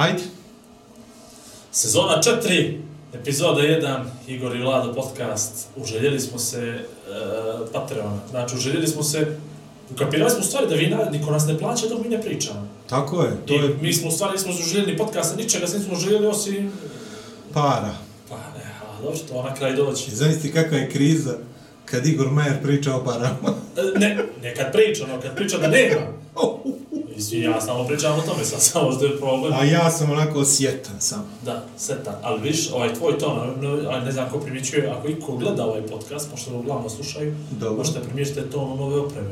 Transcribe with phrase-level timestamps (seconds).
[0.00, 0.22] Hajde.
[1.72, 2.78] Sezona 4,
[3.14, 5.68] epizoda 1, Igor i Vlado podcast.
[5.76, 8.18] Uželjeli smo se uh, Patreona.
[8.30, 9.36] Znači, uželjeli smo se...
[9.92, 12.68] Ukapirali smo u stvari da vi, niko nas ne plaća dok mi ne pričamo.
[12.88, 15.94] Tako je, to I je mi smo u stvari nismo uželjeli podcasta, ničega se nismo
[15.94, 16.72] uželjeli osim...
[17.52, 17.94] para.
[18.28, 20.16] Pa ne, a dobro, to na kraj doći.
[20.16, 21.34] Zamislite kakva je kriza
[21.84, 23.54] kad Igor Majer priča o parama.
[23.76, 26.00] E, Ne, ne kad priča, no kad priča da nema.
[27.20, 29.52] Mislim, ja samo pričam o tome, sad samo što je problem.
[29.52, 31.24] A ja sam onako osjetan sam.
[31.44, 32.14] Da, setan.
[32.22, 33.38] Ali viš, ovaj tvoj ton,
[33.90, 37.76] a ne znam ko primjećuje, ako iko gleda ovaj podcast, pošto ga uglavnom slušaju, Dobro.
[37.76, 39.28] možete primijetiti da ton nove opreme.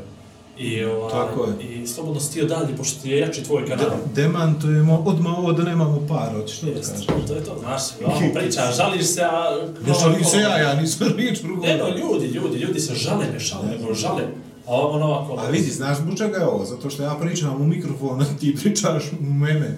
[0.57, 1.81] I, ovaj, Tako je.
[1.81, 3.85] I slobodno stio dalje, pošto je jači tvoj kanal.
[3.89, 7.27] De demantujemo odmah ovo da nemamo para, hoćeš što da Jeste, kažeš?
[7.27, 9.67] to je to, znaš, ovamo pričaš, žališ se, a...
[9.87, 11.65] Ne šalim se ja, ja nisam riječ drugo.
[11.65, 14.23] Ne, no, ljudi, ljudi, ljudi se žale, ne šale, nego žale.
[14.69, 15.35] A ovo ono ovako...
[15.37, 16.65] A vidi, znaš zbog čega je ovo?
[16.65, 19.77] Zato što ja pričam u mikrofon, a ti pričaš u mene.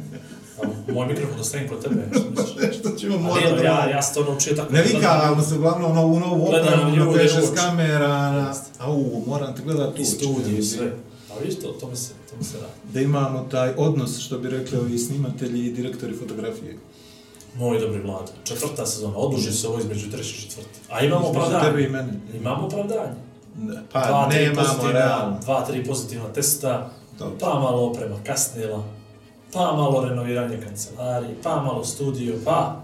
[0.61, 2.75] A Moj mikrofon ostavim kod tebe, što misliš?
[2.79, 4.73] Što ćemo A morati ne, no, da ja, ja sam to naučio tako...
[4.73, 7.55] Ne vikavamo se uglavnom na ovu novu opremu, na ljude 5-6 u oči.
[7.55, 8.53] kamera, na...
[8.79, 10.91] Au, moram te gledat I u oči, studiju i sve.
[11.31, 12.73] A vidiš, to, to mi se, to mi se radi.
[12.93, 16.77] Da imamo taj odnos, što bi rekli ovi snimatelji i direktori fotografije.
[17.55, 18.31] Moj dobri vlad.
[18.43, 20.79] Četvrta sezona, oduži se ovo između treće i četvrte.
[20.89, 21.65] A imamo opravdanje.
[21.65, 22.13] tebe i mene.
[22.33, 23.30] Imamo opravdanje.
[23.93, 25.39] Pa Dva, tri nemamo realno.
[25.41, 27.37] dva, tri pozitivna testa, Dobro.
[27.39, 28.83] pa malo oprema kasnila,
[29.53, 32.83] pa malo renoviranje kancelarije, pa malo studio, pa,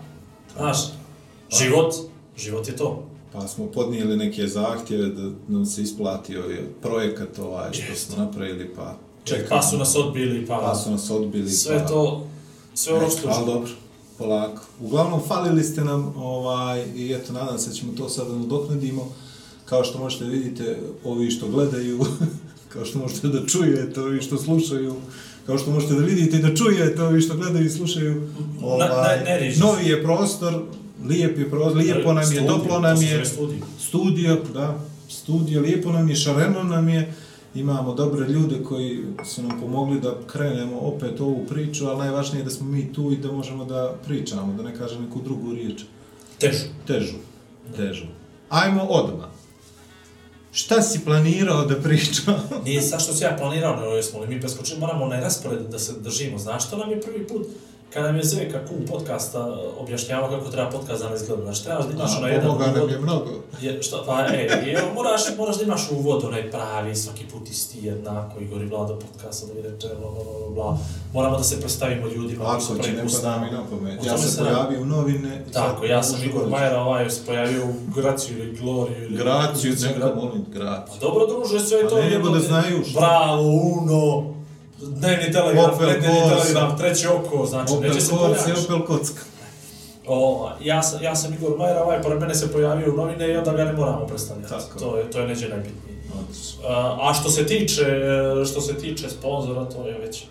[0.57, 0.77] znaš,
[1.59, 1.93] život,
[2.37, 3.03] život je to.
[3.33, 8.75] Pa smo podnijeli neke zahtjeve da nam se isplatio je projekat ovaj što smo napravili,
[8.75, 9.47] pa čekamo.
[9.49, 11.85] Pa su nas odbili, pa, Pa su nas odbili, sve pa...
[11.87, 12.27] to,
[12.73, 13.69] sve ono što Ali dobro,
[14.17, 14.61] polako.
[14.81, 19.07] Uglavnom, falili ste nam, ovaj, i eto, nadam se da ćemo to sada nadoknadimo.
[19.69, 21.99] Kao što možete vidite, ovi što gledaju,
[22.73, 24.95] kao što možete da čujete, ovi što slušaju,
[25.45, 28.29] kao što možete da vidite i da čujete, ovi što gledaju i slušaju.
[28.61, 29.63] Ovaj, ne riži se.
[29.63, 30.63] novi je prostor,
[31.05, 33.65] lijep je prostor, lijepo nam je, Studio, toplo nam je, studio.
[33.79, 34.79] studio, da,
[35.09, 37.13] studio, lijepo nam je, šareno nam je,
[37.55, 42.43] imamo dobre ljude koji su nam pomogli da krenemo opet ovu priču, ali najvažnije je
[42.43, 45.81] da smo mi tu i da možemo da pričamo, da ne kažem neku drugu riječ.
[46.39, 46.65] Težu.
[46.87, 47.15] Težu,
[47.75, 48.05] težu.
[48.49, 49.36] Ajmo odmah.
[50.57, 52.35] Šta si planirao da pričam?
[52.65, 55.79] Nije sad što si ja planirao, nego jesmo li mi preskočili, moramo onaj raspored da
[55.79, 56.37] se držimo.
[56.37, 57.47] Znaš što nam je prvi put?
[57.93, 59.47] Kada nam je Zveka kum podcasta
[59.79, 61.43] objašnjavao kako treba podcast danas izgleda.
[61.43, 62.91] Znači, trebaš da imaš onaj jedan Pomoga nam uvod.
[62.91, 63.29] je mnogo.
[63.61, 67.85] Je, šta, pa, e, evo, moraš, moraš da imaš uvod, onaj pravi, svaki put isti
[67.87, 70.77] jednako, Igor i Vlado podcasta, da vi reče, bla, bla, bla, bla.
[71.13, 73.45] Moramo da se predstavimo ljudima koji su Ako će, prvi ne put s pada nama.
[73.45, 74.01] mi na pamet.
[74.01, 75.45] O Ja se pojavio u novine.
[75.53, 76.51] Tako, ja sam Igor doći.
[76.51, 79.03] Majer, ovaj se pojavio u Graciju ili Gloriju.
[79.03, 80.95] Ili, Graciju, neka molim, graciju.
[81.01, 81.95] Pa dobro, druže, sve Pa to.
[81.95, 82.99] ne, nego da znaju što.
[82.99, 84.33] Bravo, Uno,
[84.81, 86.43] dnevni telegraf, Opel Corsa.
[86.43, 88.65] telegraf, treće oko, znači, Opel neće se pojaviš.
[88.65, 89.21] Opel Kocka.
[90.07, 93.37] O, ja, sam, ja sam Igor Majer, ovaj pored mene se pojavio u novine i
[93.37, 94.49] onda ga ne moramo predstavljati.
[94.49, 94.79] Tako.
[94.79, 95.97] To je, to je neđe najbitnije.
[96.67, 97.85] A, a što se tiče,
[98.51, 100.25] što se tiče sponzora, to je već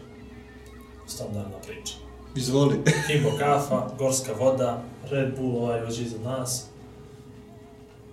[1.07, 1.95] standardna priča.
[2.37, 2.81] Izvoli.
[3.07, 6.67] Kimbo kafa, gorska voda, Red Bull ovaj već iza nas,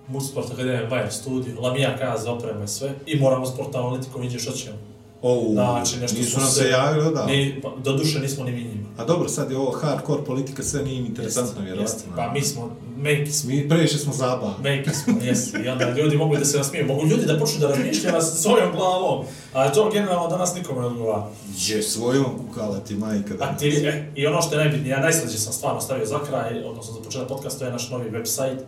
[0.08, 2.92] Multisport Akademija Bayer Studio, Lamija Kaza, oprema i sve.
[3.06, 4.78] I moramo sport analitikom vidjeti što ćemo.
[5.24, 7.26] Ovu, Znači, nešto nisu nam se- javili, da.
[7.26, 8.88] Ni, pa, do duše nismo ni mi njima.
[8.98, 12.04] A dobro, sad je ovo hardcore politika, sve nije interesantno, jeste.
[12.16, 13.50] Pa mi smo, meki smo.
[13.50, 14.56] Mi previše smo zabavni.
[14.64, 15.58] Meki smo, jesi.
[15.66, 16.88] I onda ljudi mogu da se nasmiju.
[16.88, 19.26] Mogu ljudi da počnu da razmišljaju nas svojom glavom.
[19.54, 21.28] A to generalno danas nikome ne odgovara.
[21.68, 25.38] Je, svojom kukala ti majka A ti, e, I ono što je najbitnije, ja najslađe
[25.38, 28.60] sam stvarno stavio za kraj, odnosno za početak podcasta, to je naš novi website,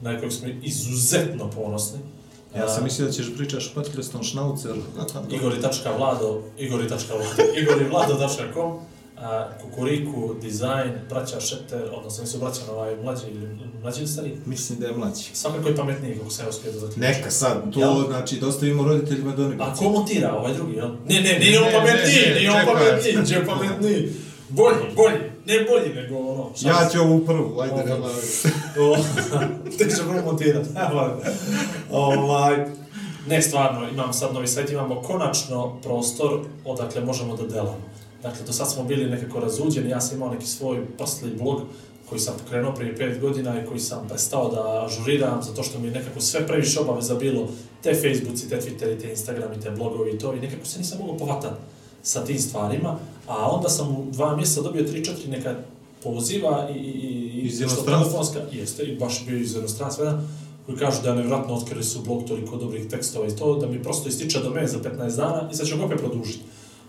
[0.00, 1.98] na kojeg smo izuzetno ponosni.
[2.56, 4.72] Ja sam mislio da ćeš pričaš Patreston Schnauzer.
[5.36, 7.24] igori.vlado, igori.vlado,
[7.62, 8.78] igorivlado.com,
[9.16, 13.48] a, Kukuriku, dizajn, braća Šeter, odnosno nisu braća na ovaj mlađi ili
[13.82, 14.36] mlađi ili stariji.
[14.46, 15.24] Mislim da je mlađi.
[15.32, 17.02] Svakako je pametniji, kako sam ja uspio da zaključim.
[17.02, 18.06] Neka sad, to Jel?
[18.06, 20.88] znači da ostavimo roditeljima da oni A ko montira ovaj drugi, jel?
[21.08, 24.12] Ne, ne, nije on pametniji, nije on pametniji, će pametniji.
[24.48, 26.50] Bolji, bolji, ne bolji nego ono.
[26.60, 28.06] Ja ću ovu prvu, ajde nema.
[28.80, 28.96] O,
[29.78, 30.68] Te ću prvo montirati.
[31.90, 32.66] ovaj,
[33.28, 37.92] ne, stvarno, imamo sad novi sajt, imamo konačno prostor odakle možemo da delamo.
[38.22, 41.62] Dakle, do sad smo bili nekako razuđeni, ja sam imao neki svoj posli blog
[42.08, 45.86] koji sam pokrenuo prije 5 godina i koji sam prestao da ažuriram zato što mi
[45.86, 47.48] je nekako sve previše obaveza bilo,
[47.82, 51.16] te Facebooci, te Twitteri, te Instagrami, te blogovi i to i nekako se nisam mogao
[51.16, 51.54] povatati
[52.02, 55.54] sa tim stvarima, a onda sam u dva mjeseca dobio 3-4 neka
[56.02, 58.40] poziva i, i, Iz inostranstva?
[58.52, 60.22] jeste, i baš bio iz inostranstva,
[60.66, 63.82] koji kažu da je nevjerojatno otkrili su blog toliko dobrih tekstova i to, da mi
[63.82, 66.44] prosto ističe domen za 15 dana i sad ćemo opet produžiti.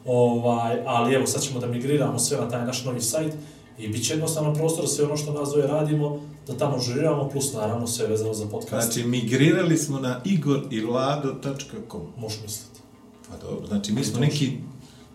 [0.06, 3.34] Ovaj, ali evo, sad ćemo da migriramo sve na taj naš novi sajt
[3.80, 7.54] i bit će jednostavno prostor sve ono što nas zove radimo, da tamo žuriramo, plus
[7.54, 8.92] naravno sve vezano za podcast.
[8.92, 12.02] Znači, migrirali smo na igorilado.com.
[12.18, 12.80] Možeš misliti.
[13.30, 14.52] Pa dobro, znači mi smo neki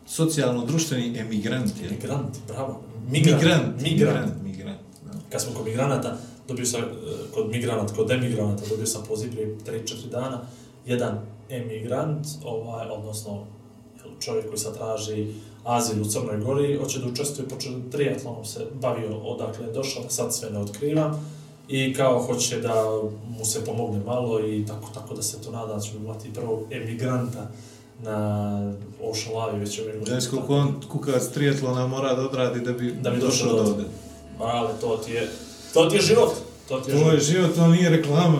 [0.09, 1.83] socijalno-društveni emigranti.
[1.83, 1.91] jel?
[1.91, 2.81] Migrant, bravo.
[3.11, 3.43] Migrant.
[3.43, 3.83] Migrant.
[3.83, 4.43] Migrant.
[4.43, 4.79] Migrant.
[5.05, 5.19] da.
[5.31, 6.17] Kad smo kod migranata,
[6.49, 6.85] dobio sam, e,
[7.35, 10.41] kod migranata, kod emigranata, dobio sam poziv prije 3-4 dana,
[10.87, 11.19] jedan
[11.51, 13.47] emigrant, ovaj, odnosno
[14.21, 15.35] čovjek koji sad traži
[15.65, 20.11] azil u Crnoj Gori, hoće da učestvuje, počeo triatlonom se bavio odakle je došao, da
[20.11, 21.33] sad sve ne otkrivam,
[21.69, 22.85] i kao hoće da
[23.39, 26.61] mu se pomogne malo i tako, tako da se to nada da ćemo imati prvog
[26.71, 27.51] emigranta
[28.03, 28.73] na
[29.03, 30.21] Ošalavi već ove godine.
[30.21, 33.85] Znaš koliko on kukac triatlona mora da odradi da bi, Da bi došao do ovde.
[34.41, 35.29] Ali to ti je,
[35.75, 36.33] to ti je život.
[36.69, 37.15] To ti je To život.
[37.15, 38.39] je život, to nije reklama.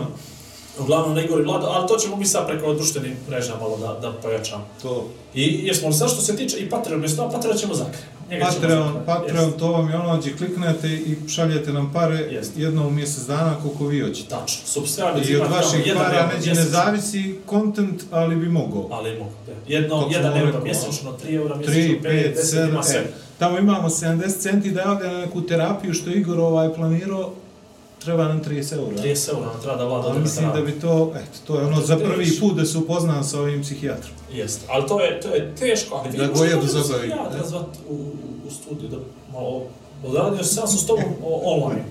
[0.81, 3.99] Uglavnom ne Igor i Vlado, ali to ćemo mi sad preko društvenih mreža malo da,
[4.03, 4.67] da pojačamo.
[4.83, 5.09] To.
[5.35, 7.99] I jesmo li sad što se tiče i Patreon, mjesto Patreon ćemo zakre.
[8.41, 8.93] Patreon.
[9.07, 12.53] Patreon, to vam je ono gdje kliknete i šaljete nam pare Jest.
[12.57, 14.29] jednom u mjesec dana koliko vi hoćete.
[14.29, 14.67] Tačno.
[14.67, 18.89] Subscribe I od vaših para neće ne zavisi content, ali bi mogao.
[18.91, 19.53] Ali mogu, da.
[19.75, 22.99] Jedno, Kako jedan euro mjesečno, 3 eura mjesečno, 3, 5, 5, 10, 7, ima sve.
[22.99, 23.05] e,
[23.39, 27.33] tamo imamo 70 centi da javlja na neku terapiju što Igor ovaj planirao,
[28.05, 28.97] treba nam 30 eura.
[28.97, 31.81] 30 eura nam treba da vlada na mislim da bi to, eto, to je ono
[31.81, 34.15] za prvi put da se upoznam sa ovim psihijatrom.
[34.33, 37.39] Jeste, ali to je, to je teško, ali Da vi možete ne?
[37.39, 37.95] da zvat u,
[38.47, 38.97] u studiju da
[39.33, 39.63] malo
[40.07, 41.85] odradio sam sam s tobom online.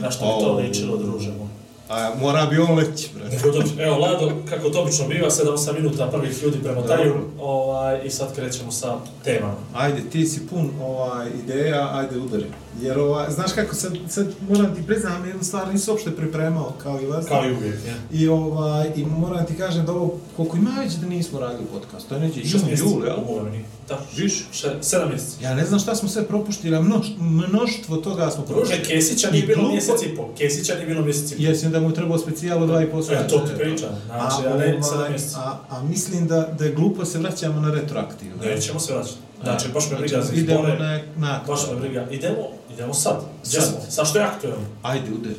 [0.00, 1.59] Na što bi to ličilo, druže moj.
[1.90, 3.08] A mora bi on leći,
[3.44, 8.34] dobro, Evo, Lado, kako to obično biva, 7-8 minuta prvih ljudi premotaju, ovaj, i sad
[8.34, 9.54] krećemo sa temama.
[9.74, 12.44] Ajde, ti si pun ovaj, ideja, ajde udari.
[12.80, 17.00] Jer ovaj, znaš kako, sad, sad moram ti priznam jednu stvar, nisam uopšte pripremao kao
[17.00, 17.26] i vas.
[17.26, 18.18] Kao i uvijek, ja.
[18.18, 22.08] I, ovaj, I moram ti kažem da ovo, koliko ima već da nismo radili podcast,
[22.08, 23.16] to je neđe jun, jul, jel?
[23.28, 23.46] Ovo
[23.90, 23.98] Da.
[24.16, 24.44] Više?
[24.52, 25.44] Še, sedam mjeseci.
[25.44, 29.46] Ja ne znam šta smo sve propuštili, a mnoš, mnoštvo toga smo Druže, Kesića nije
[29.46, 30.28] bilo mjesec i pol.
[30.38, 31.44] Kesića nije bilo mjesec i pol.
[31.44, 33.24] Jesam da mu je trebao specijalo dva i pol sata.
[33.24, 33.88] E, to ti pričam.
[34.06, 35.34] Znači, a ne sedam ovaj, mjeseci.
[35.38, 38.44] a, a mislim da, da je glupo se vraćamo na retroaktivno.
[38.44, 39.16] Nećemo se vraćati.
[39.42, 40.78] Znači, baš me briga za Znači, idemo izbore.
[40.78, 42.06] na, na Baš me briga.
[42.10, 43.20] Idemo, idemo sad.
[43.46, 43.78] Gdje smo?
[43.88, 44.66] Sad što je aktuelno?
[44.82, 45.34] Ajde, udari.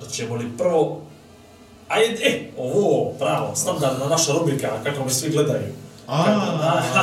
[0.00, 1.00] Hoćemo li prvo...
[1.88, 5.81] Ajde, e, ovo, bravo, standardna naša rubrika, kako me svi gledaju.
[6.12, 6.40] A, Kako-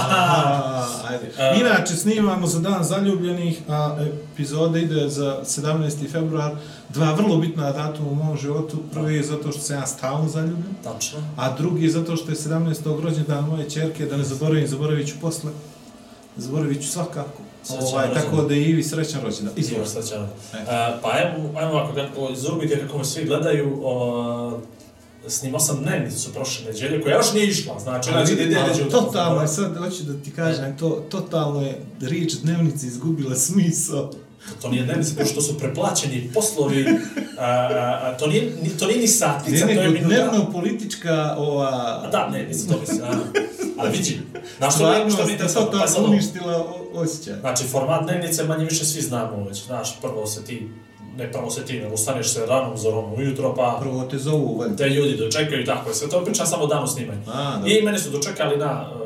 [0.09, 1.31] a, ajde.
[1.39, 1.53] A.
[1.55, 3.97] Inače, snimamo za dan zaljubljenih, a
[4.33, 6.11] epizoda ide za 17.
[6.11, 6.51] februar.
[6.89, 8.77] Dva vrlo bitna datuma u mom životu.
[8.93, 11.19] Prvi je zato što sam ja stalno zaljubljen, Tačno.
[11.37, 13.03] a drugi je zato što je 17.
[13.03, 15.51] rođendan moje čerke, da ne zaboravim, zaboravit ću posle.
[16.37, 17.41] Zaboravit ću svakako.
[17.81, 19.53] Ovaj, tako da je Ivi srećan rođendan.
[19.57, 20.21] Izvor srećan.
[20.21, 20.27] E.
[20.57, 20.67] Uh,
[21.01, 24.53] pa evo, ajmo ovako, kako, iz rubrike kako me svi gledaju, uh,
[25.27, 28.89] snimao sam dnevnicu prošle neđelje, koja još nije išla, znači, znači da ide neđe u
[28.89, 34.11] totalno sad hoću da ti kažem, to, totalno je riječ dnevnice izgubila smisao.
[34.61, 36.85] To nije dnevnica, pošto to su preplaćeni poslovi,
[37.37, 37.45] a,
[38.03, 40.07] a, to, nije, ni- to nije ni satnica, Ne, to je minuta.
[40.15, 41.67] dnevno-politička ova...
[42.03, 43.07] A da, ne, mislim, to mislim, a,
[43.77, 44.19] ali vidi,
[44.57, 47.39] znaš što mi, što mi interesantno, pa sad uništila osjećaj.
[47.39, 50.69] Znači, format dnevnice manje više svi znamo već, znaš, prvo se ti,
[51.19, 54.75] ne prvo se ti, nego ustaneš se ranom zorom ujutro, pa Prvo te zovu, valjda.
[54.75, 57.19] te ljudi dočekaju i tako je, sve to pričam samo o danu snimanja.
[57.27, 57.67] A, da.
[57.67, 58.99] I mene su dočekali na uh,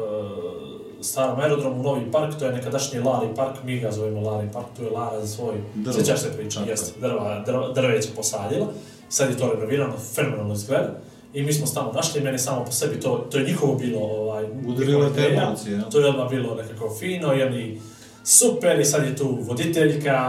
[1.01, 4.83] starom aerodromu Novi park, to je nekadašnji Lari park, mi ga zovemo Lari park, tu
[4.83, 5.93] je Lara za svoj, Drvo.
[5.93, 8.67] sjećaš se priča, jeste, drva, drva, drveće posadila,
[9.09, 10.89] sad je to renovirano, fenomenalno izgleda.
[11.33, 14.45] I mi smo tamo našli, meni samo po sebi, to, to je njihovo bilo, ovaj,
[14.67, 15.81] Udarilo te emocije?
[15.91, 17.81] To je odmah bilo nekako fino i oni
[18.23, 20.19] super i sad je tu voditeljka,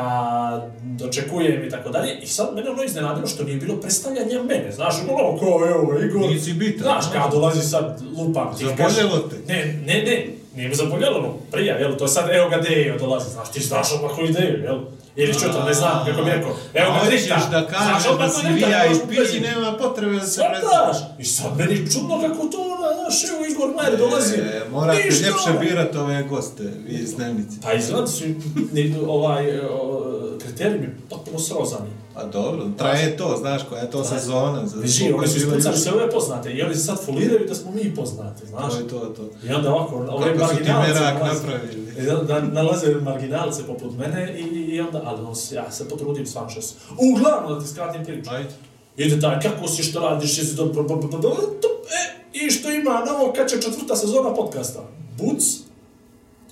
[0.82, 2.18] dočekujem i tako dalje.
[2.22, 6.30] I sad mene ono iznenadilo što nije bilo predstavljanja mene, znaš, ono ko, evo Igor.
[6.30, 7.12] Nisi bitan, Znaš, a?
[7.12, 8.64] kad dolazi sad lupam ti.
[8.64, 9.36] Zaboljelo te?
[9.54, 12.98] Ne, ne, ne, nije me zaboljelo, no, prija, jel, to je sad, evo ga Dejo
[12.98, 14.78] dolazi, znaš, ti znaš ovako ideju, jel?
[15.16, 17.48] Ili čuto, ne znam, kako bi rekao, evo ga Hoćeš Drita.
[17.50, 19.48] da kažeš odmah da to si ne možeš VIP, prezime.
[19.48, 20.96] nema potrebe da se Svataš!
[21.18, 22.73] I sad meni čudno kako to,
[23.16, 24.34] znaš, evo Igor Majer dolazi.
[24.34, 25.26] E, morate ništa.
[25.26, 27.56] ljepše birati ove goste iz dnevnice.
[27.62, 28.24] Pa izgleda su
[28.72, 30.04] ni- ovaj, o,
[30.38, 31.90] kriterij mi potpuno srozani.
[32.14, 34.66] Pa dobro, traje to, znaš koja je to sezona.
[34.66, 37.54] Za koliko oni su je ispucali sve ove poznate i oni se sad foliraju da
[37.54, 38.72] smo mi poznati, znaš.
[38.72, 39.30] To je to, to.
[39.44, 41.84] I onda ovako, ove Kako su ti marginalce merak nalaze- napravili.
[41.98, 46.26] Da, da nalaze marginalce poput mene i, i onda, ali on se, ja se potrudim
[46.26, 46.74] stvarno što se.
[47.10, 48.30] Uglavnom, da ti skratim priču.
[48.30, 48.48] Ajde.
[48.96, 53.62] Ide taj, kako si, što radiš, jesi dobro, e, i što ima novo, kad će
[53.62, 54.88] četvrta sezona podcasta?
[55.18, 55.44] Buc,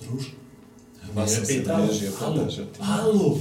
[0.01, 0.23] druž,
[1.15, 2.47] Ma sam se bježio Alo,
[2.79, 3.37] alo,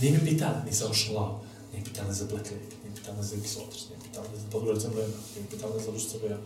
[0.00, 1.40] nije me pitala, nisam šlao,
[1.72, 5.46] nije pitala za Black Lake, nije pitala za Exotis, nije pitala za Podgorica Mlena, nije
[5.50, 6.38] pitala za Lušca Beja.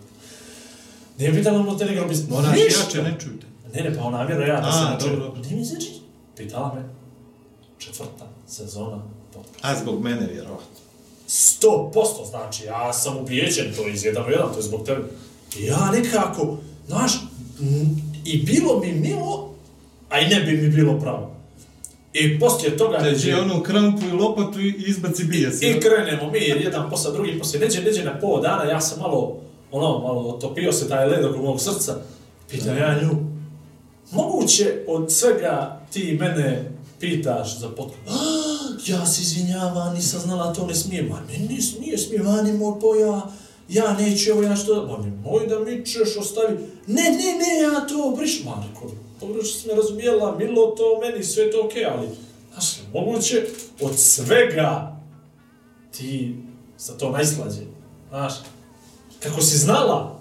[1.19, 2.29] Nije pitala o Montenegro bis...
[2.29, 2.81] Moraš Ništa.
[2.81, 3.47] jače, ne čujte.
[3.75, 5.15] Ne, ne, pa ona namjerno ja da se načujem.
[5.15, 5.43] dobro, dobro.
[5.43, 5.93] Nije mi znači,
[6.37, 6.89] pitala me,
[7.79, 9.03] četvrta sezona
[9.35, 9.69] podcasta.
[9.69, 10.81] A zbog mene vjerovatno.
[11.27, 15.03] Sto posto, znači, ja sam ubijeđen, to je iz jedan, to je zbog tebe.
[15.59, 17.13] I ja nekako, znaš,
[18.25, 19.55] i bilo mi milo,
[20.09, 21.31] a i ne bi mi bilo pravo.
[22.13, 22.99] I poslije toga...
[22.99, 25.63] Teđi onu krampu i lopatu i izbaci bijes.
[25.63, 29.37] I krenemo mi, jedan posle drugi, poslije neđe, neđe na pol dana, ja sam malo,
[29.71, 31.97] ono, malo otopio se taj led oko mog srca.
[32.51, 33.11] Pitam ja nju,
[34.11, 38.21] moguće od svega ti mene pitaš za podcast?
[38.87, 41.09] Ja se izvinjavam, nisam znala, to ne smijem.
[41.09, 43.23] Ma ne, ne smije, smije, vani moj poja,
[43.71, 44.87] ja neću, evo ja što...
[44.87, 46.59] Ma ne, moj da mi ćeš ostavi.
[46.87, 48.45] Ne, ne, ne, ja to briš.
[48.45, 52.09] Ma rekao, pogrešno si me razumijela, milo to meni, sve to okej, ali...
[52.53, 53.47] Znaš, moguće
[53.81, 54.97] od svega
[55.97, 56.37] ti
[56.77, 57.63] sa to najslađe.
[58.09, 58.33] Znaš,
[59.21, 60.21] kako si znala,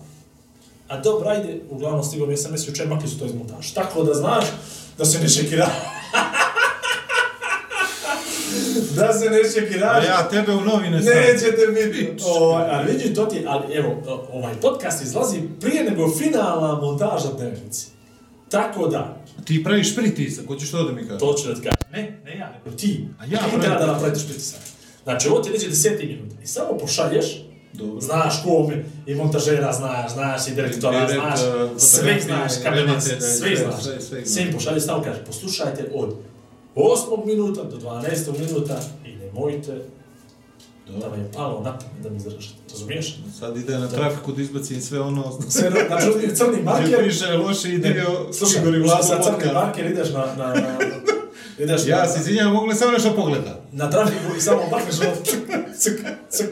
[0.88, 3.74] a dobro, ajde, uglavnom stigao mi SMS jučer, makli su to iz montaža.
[3.74, 4.46] Tako da znaš
[4.98, 5.70] da se ne šekira.
[8.96, 9.88] Da se ne šekira.
[9.88, 11.22] A ja tebe u novine stavim.
[11.22, 12.14] Nećete biti.
[12.40, 17.88] Ovaj, ali vidi, to ti ali evo, ovaj podcast izlazi prije nego finalna montaža dnevnici.
[18.50, 21.20] Tako da, Ti praviš pritisak, hoćeš to da mi kažeš?
[21.20, 21.92] to ću da ti kažem.
[21.92, 23.08] Ne, ne ja, nego ti.
[23.20, 24.60] A ja ti treba da napraviš pritisak.
[25.04, 26.36] Znači, ovo ti neće deseti minuta.
[26.44, 27.26] I samo pošalješ,
[27.74, 28.02] Dobro.
[28.02, 31.40] znaš kome, i montažera znaš, znaš i direktora, Direktor, znaš,
[31.78, 33.84] sve znaš, sve, reditelja, sve znaš.
[34.26, 36.16] sve, im pošalješ, samo kaže, poslušajte od
[36.80, 37.26] 8.
[37.26, 38.40] minuta do 12.
[38.40, 39.86] minuta i nemojte
[41.00, 42.56] da vam je palo na pamet da mi izražete.
[42.72, 43.20] Razumiješ?
[43.40, 45.40] Sad ide na trafiku da izbacim sve ono...
[45.50, 49.54] Sve, znači, crni Gdje marker, piše loši dio slušaj, Igor i uzmi Vlado sad crni
[49.54, 50.78] marker, ideš na, na, na,
[51.60, 53.62] ideš Ja na, se izvinjam, mogu li samo nešto pogleda?
[53.72, 55.40] na trafiku i samo makneš ono, cik,
[55.80, 56.50] cik, cik.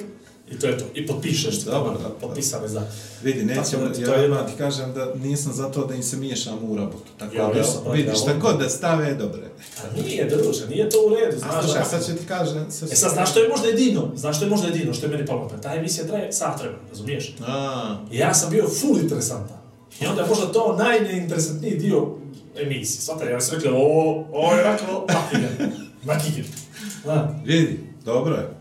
[0.52, 0.86] I to je to.
[0.94, 2.16] I potpišeš ti tamo, dobro.
[2.22, 2.82] potpisane za...
[3.24, 6.04] Vidi, nećemo, Tako da ti ja odmah ti kažem da nisam za to da im
[6.04, 7.12] se miješam u rabotu.
[7.18, 9.42] Tako Ja da, nisam, brate, vidiš, ja šta god da stave, dobre.
[9.84, 11.66] A nije, druže, nije to u redu, A znaš.
[11.66, 12.66] slušaj, da- sad ću ti kažem...
[12.72, 14.12] Sad E sad, znaš što je možda jedino?
[14.16, 15.52] Znaš što je možda jedino što je meni palo?
[15.62, 17.36] Ta emisija traje sat vremena, razumiješ?
[17.48, 19.58] A, I ja sam bio full interesantan.
[20.02, 22.08] I onda je možda to najneinteresantniji dio
[22.56, 23.02] emisije.
[23.02, 25.72] Svataj, ja sam rekao, ovo, ovo je rekao, makigen.
[26.06, 26.46] Makigen.
[27.04, 28.57] Zna, vidi, dobro je.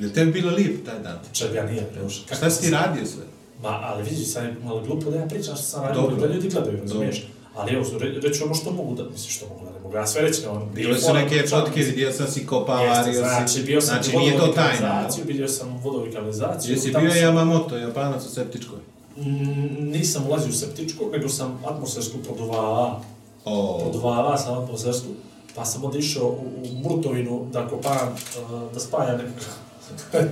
[0.00, 1.18] Je tebi bilo lijep taj dan?
[1.32, 2.20] čega nije, preuša.
[2.36, 3.22] Šta si ti radio sve?
[3.62, 6.48] Ma, ali vidiš, sad je malo glupo da ja pričam što sam radio, da ljudi
[6.48, 7.26] gledaju, razumiješ?
[7.54, 10.06] Ali evo, re, reći ono što mogu da, mislim što mogu da, ne mogu ja
[10.06, 10.70] sve reći, on...
[10.74, 13.18] Bile su neke fotke, vidio sam si kopavario si.
[13.18, 15.08] znači, bio sam Znači, nije to tajna.
[15.26, 16.74] bio sam u vodovodu i kanalizaciju.
[16.74, 18.78] Jesi bio Yamamoto, Japanac u septičkoj?
[19.16, 23.02] Mm, nisam ulazio u septičku, nego sam atmosfersku produvala.
[23.44, 25.08] O, Produvala sam atmosfersku,
[25.54, 29.30] pa sam onda išao u, u Murtovinu da kopam, uh, da spajam neku...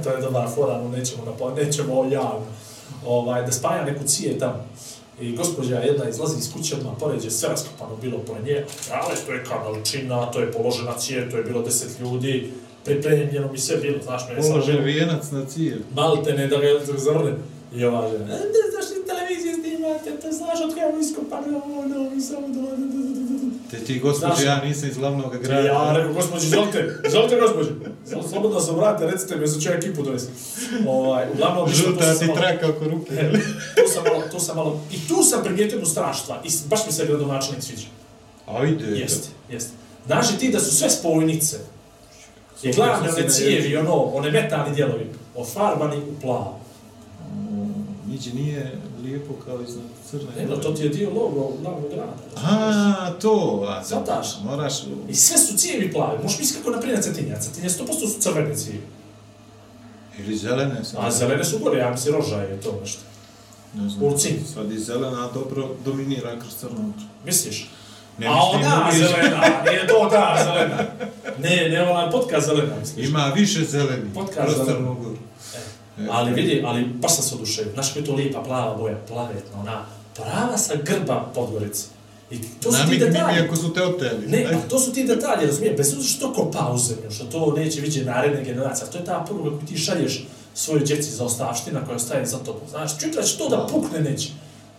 [0.05, 2.47] to je dobar fora, no nećemo, na, nećemo javno.
[3.07, 4.67] Ovaj, da spajam neku cije tamo.
[5.21, 8.65] I gospođa jedna izlazi iz kuće, odmah poređe, sve raskopano bilo pored nje.
[8.93, 12.53] Ali to je kanalčina, to je položena cijev, to je bilo deset ljudi,
[12.85, 15.79] pripremljeno mi sve bilo, znaš, mene položen bilo vijenac na cijev.
[15.95, 17.33] malte ne da ga zavrne.
[17.75, 22.11] I ova žena, e, ne znaš li televizije snimate, te znaš od kada iskopano, ono,
[22.11, 22.61] mi samo do...
[23.71, 25.61] Te ti, gospođe, Znaš- ja nisam iz glavnog grada.
[25.61, 27.71] Ja rekao, gospođi, izvolite, izvolite, gospođi.
[28.05, 30.33] Samo slobodno se obrate, recite mi, za ću ja ekipu dovesti.
[30.87, 33.31] Ovaj, uglavnom, Žuta ti malo- traka oko ruke.
[33.75, 36.93] Tu sam malo, tu sam malo, i tu sam primijetio jednu stvar, i baš mi
[36.93, 37.87] se gradonačelnik sviđa.
[38.49, 38.85] Ajde.
[38.87, 39.71] Jeste, jeste.
[40.07, 41.57] Znaš ti da su sve spojnice,
[42.75, 45.07] glavne su se one na cijevi, ono, one metalni dijelovi,
[45.37, 46.61] ofarbani u plavo.
[48.07, 48.73] Niđe nije
[49.05, 50.31] lijepo kao iznad crne.
[50.37, 52.13] Ne, no, to ti je dio logo glavnog grada.
[52.37, 54.27] A, to, a, Shvataš?
[54.45, 54.75] Moraš,
[55.09, 56.19] I sve su cijevi plave.
[56.23, 57.41] Možeš misliti kako naprijed Cetinja.
[57.41, 58.83] Cetinja 100% su crvene cijevi.
[60.19, 60.97] ili zelene su.
[61.01, 63.01] A zelene su gore, ja mislim roža je to nešto.
[63.75, 64.03] Ne znam.
[64.03, 64.37] Ulcin.
[64.55, 66.93] Sad i zelena dobro dominira kroz crno.
[67.25, 67.71] Misliš?
[68.19, 70.85] Ne A ona zelena, nije to ta zelena.
[71.39, 73.09] Ne, ne ona podcast zelena, misliš.
[73.09, 74.15] Ima više zeleni.
[74.15, 74.77] Podcast kroz zeleni.
[74.77, 75.17] Crnu Goru.
[75.55, 75.59] E,
[76.11, 77.73] Ali vidi, ali baš sam se oduševio.
[77.73, 81.87] Znaš kako je to lijepa plava boja, plavetna, ona prava sa grba Podgorice.
[82.31, 83.41] I to su ti detalji.
[83.41, 84.27] ako su te oteli.
[84.27, 87.25] Ne, a to su ti detalji, razumije, bez obzira što to kopa u zemlju, što
[87.25, 91.11] to neće vidjeti naredne generacije, ali to je ta poruka koju ti šalješ svojoj djeci
[91.11, 92.69] za ostavština koja ostaje za tobom.
[92.71, 94.29] Znaš, čutra će to da pukne neće.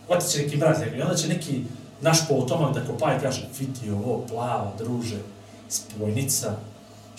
[0.07, 1.63] Hvatit će neki neki, i onda će neki
[2.01, 5.17] naš potomak da kopa i kaže, vidi ovo, plava, druže,
[5.69, 6.55] spojnica,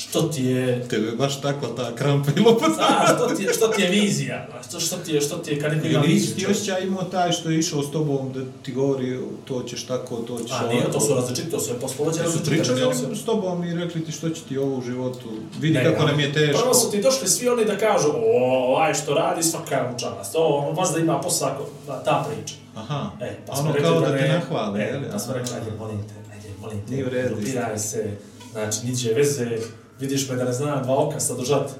[0.00, 2.75] što ti je, Tebe je baš takva ta krampa i lopata.
[2.75, 5.61] znaš, što ti je, što ti je vizija, što, što ti je, što ti je,
[5.61, 6.50] kad neko ima Ili čovječe.
[6.50, 10.38] osjećaj imao taj što je išao s tobom da ti govori to ćeš tako, to
[10.38, 12.50] ćeš A nije, to su različite, to su je poslovođe različite.
[12.50, 13.07] pričali različite.
[13.07, 15.28] oni s tobom i rekli ti što će ti ovo u životu,
[15.61, 16.61] vidi Ne, kako nam je teško.
[16.61, 20.35] Prvo su ti došli svi oni da kažu, o, aj što radi, svaka mu čast,
[20.35, 22.54] o, on vas da ima posla, ko- da, ta priča.
[22.76, 25.00] Aha, E, pa ono kao da da te nahvale, e?
[25.12, 27.37] Pa smo rekli, ajde, molim te, ajde, molim te, Nije u redu,
[27.78, 28.11] se,
[28.52, 29.59] znači, niđe veze,
[30.00, 31.71] vidiš me da ne znam dva oka sad držat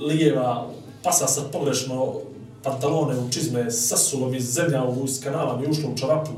[0.00, 0.70] lijeva,
[1.02, 2.14] pasa sad pogrešno,
[2.62, 6.30] pantalone u čizme, sasulo mi zemlja u, iz kanala mi ušlo u čarapu,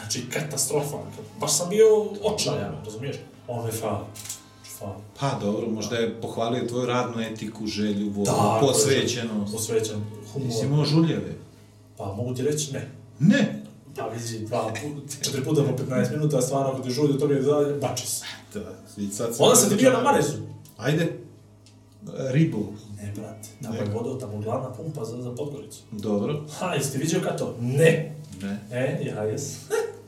[0.00, 0.96] znači, katastrofa,
[1.40, 1.86] baš sam bio
[2.22, 3.16] očajan, razumiješ?
[3.48, 4.04] On me fali.
[5.20, 9.52] Pa dobro, možda je pohvalio tvoju radnu etiku, želju, volju, Da, posvećenost.
[9.52, 10.48] Posvećen, humor.
[10.48, 11.34] Nisi imao žuljeve?
[11.96, 12.90] Pa mogu ti reći ne.
[13.18, 13.59] Ne.
[13.96, 17.34] Pa vidi, dva puta, četiri puta po 15 minuta, stvarno ako ti žulju, to mi
[17.34, 18.24] je dalje, bači se.
[18.54, 18.60] Da,
[18.96, 20.36] i sad Onda sam ti bio na Marezu.
[20.76, 21.16] Ajde.
[22.32, 22.66] Ribu.
[22.96, 23.92] Ne, brate, Ne.
[23.92, 25.78] voda, tamo glavna pumpa za, za Podgoricu.
[25.92, 26.44] Dobro.
[26.58, 27.56] Ha, jesi ti vidio kad to?
[27.60, 28.16] Ne.
[28.42, 28.60] Ne.
[28.72, 29.56] E, ja jes.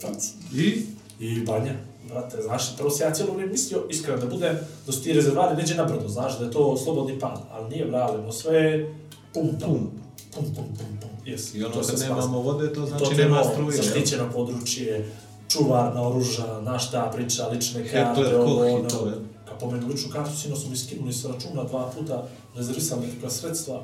[0.55, 0.87] I?
[1.21, 1.73] I banja.
[2.09, 5.57] Brate, znaš, prvo se ja cijelo vrijeme mislio, iskreno da budem, da su ti rezervari
[5.57, 8.95] neđe na brdo, znaš, da je to slobodni pad, ali nije vralimo, sve je
[9.35, 9.67] pumpa.
[9.67, 9.91] Pum.
[10.35, 11.11] Pum, pum, pum, pum.
[11.27, 11.55] Yes.
[11.55, 13.77] I ono to kad nemamo vode, to to znači ti nema struje.
[13.77, 15.11] Zaštićeno područje,
[15.49, 18.89] čuvar na oruža, naš ta priča, lične karte, ovo, ono.
[18.89, 19.13] to?
[19.49, 22.27] Kad pomenu ličnu kartu, sino su mi skinuli sa računa dva puta,
[22.57, 23.83] rezervisali nekakva sredstva.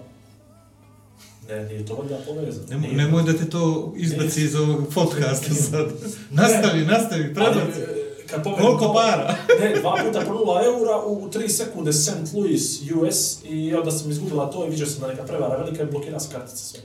[1.49, 2.67] Ne, nije to valjda povezano.
[2.71, 5.87] Nemoj, nemoj da te to izbaci iz ovog podcasta sad.
[6.31, 7.81] Nastavi, nastavi, Ali, prebaci.
[7.81, 7.87] e,
[8.27, 9.37] kad pomenu Koliko to- para?
[9.61, 12.11] ne, dva puta po nula eura u 3 sekunde St.
[12.35, 15.87] Louis, US i onda sam izgubila to i vidio sam da neka prevara velika i
[15.87, 16.81] blokira se kartice sve.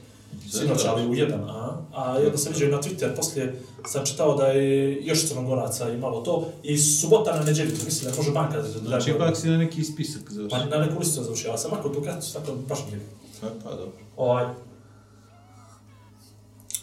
[0.51, 4.05] Sinoć, ali u jedan, a, a i onda sam vidio i na Twitter, poslije sam
[4.05, 4.65] čitao da je
[5.01, 9.11] još crnogoraca imalo to i subota na neđelju, mislim da može banka da da- Znači,
[9.11, 10.57] ipak si na neki spisak Pa završio.
[10.69, 12.99] na neku listu sam završio, ali sam ovako tu karticu, tako baš mi je.
[13.41, 13.91] Pa, pa dobro.
[14.17, 14.45] Ovaj,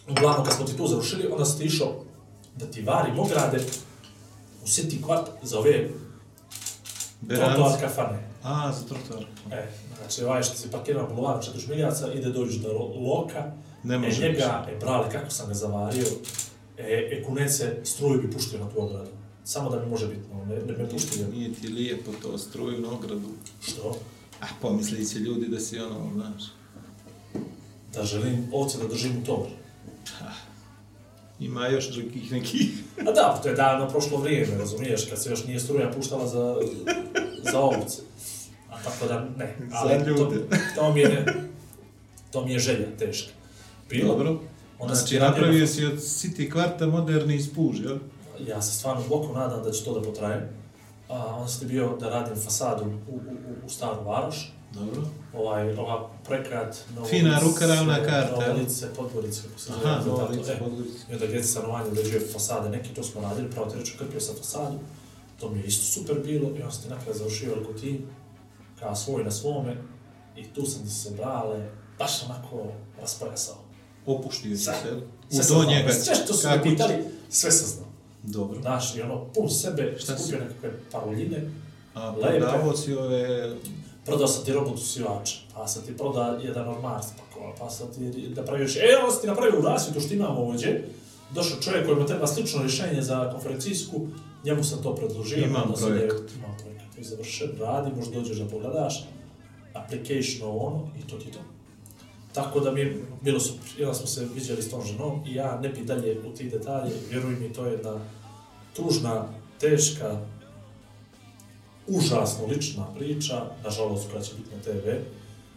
[0.08, 1.92] uglavnom, kad smo ti tu završili, onda si ti išao
[2.56, 3.58] da ti varimo grade
[4.62, 5.88] u City Quart za ove
[7.28, 7.80] trotoar Beranci.
[7.80, 8.29] kafane.
[8.42, 9.24] A, za trotoar.
[9.52, 9.66] E,
[9.98, 13.94] znači, ovaj što se parkira na bulevaru 4 šmiljaca, ide dođeš do Lo- Loka, Ne
[13.94, 16.06] e, može njega, e, brale, kako sam ga zavario,
[16.78, 19.10] e, e kunece, struju bi puštio na tu ogradu.
[19.44, 21.26] Samo da mi može biti, no, ne, ne me puštio.
[21.32, 23.28] Nije ti lijepo to struju na ogradu.
[23.62, 23.96] Što?
[24.40, 26.42] A pomisli će ljudi da si ono, znaš,
[27.94, 29.50] Da želim ovce da držim u tovar.
[31.40, 32.70] ima još drugih nekih.
[32.98, 36.56] A da, to je davno prošlo vrijeme, razumiješ, kad se još nije struja puštala za,
[37.52, 38.02] za ovce.
[38.84, 39.56] Tako da, ne.
[39.72, 40.20] Ali Za ljude.
[40.40, 41.24] To, to mi je,
[42.30, 43.32] to mi je želja teška.
[43.90, 44.40] Bilo, Dobro.
[44.78, 47.98] Onda Znači, napravio na- si od City kvarta moderni ispuž, jel?
[48.46, 50.52] Ja se stvarno duboko nadam da će to da potraje.
[51.08, 54.52] A, onda ti bio da radim fasadu u, u, u, u Staru Varoš.
[54.72, 55.02] Dobro.
[55.34, 58.56] Ovaj, ova prekat, Novo Fina lice, rukaravna karta, Novo jel?
[58.56, 60.58] lice, Podgorice, kako se Aha, zove, Nova tako, lice, e.
[60.58, 60.98] Podgorice.
[61.10, 64.32] I onda gdje stanovanje uređuje fasade, neki to smo radili, pravo ti reći krpio sa
[64.34, 64.78] fasadu,
[65.40, 68.06] to mi je isto super bilo i onda sam ti nakraj završio veliko tim,
[68.80, 69.76] kao svoj na svome,
[70.36, 72.66] i tu sam ti se brale, baš onako
[73.00, 73.56] raspojasao.
[74.06, 74.74] Opuštio si Sve.
[74.74, 74.88] se?
[75.30, 75.92] Sve U sam do njega.
[75.92, 76.94] sve što su me pitali,
[77.30, 77.86] sve sam znao.
[78.24, 78.60] Dobro.
[78.60, 80.22] Znaš, i ono, pun sebe, Šta si?
[80.22, 81.50] skupio nekakve paroljine,
[81.94, 82.38] A Lepe.
[82.38, 83.50] prodavao si ove...
[84.04, 88.00] prodao sam ti robot usivača, pa sam ti prodao jedan ormar spakovao, pa sam ti
[88.30, 90.88] napravio još, e, ovo sam ti napravio u rasvjetu što imamo ovdje,
[91.30, 94.06] došao čovjek kojemu treba slično rješenje za konferencijsku,
[94.44, 95.38] njemu sam to predložio.
[95.38, 96.20] Imam je- projekat.
[96.36, 96.69] Imam projekat,
[97.00, 99.04] je završen, radi, možda dođeš da pogledaš,
[99.74, 101.38] application ono, i to ti to.
[102.32, 105.68] Tako da mi bilo super, onda smo se viđali s tom ženom i ja ne
[105.68, 108.00] bi dalje u tih detalje, vjeruj mi, to je jedna
[108.76, 109.24] tužna,
[109.60, 110.20] teška,
[111.86, 114.88] užasno lična priča, nažalost koja će biti na TV,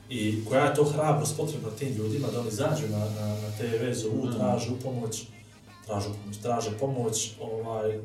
[0.09, 3.93] i koja je to hrabrost potrebna tim ljudima da oni zađu na, na, na TV,
[3.93, 4.33] zovu, Mm.
[4.37, 5.23] traže u pomoć,
[5.85, 7.99] traže pomoć, traže pomoć, ovaj,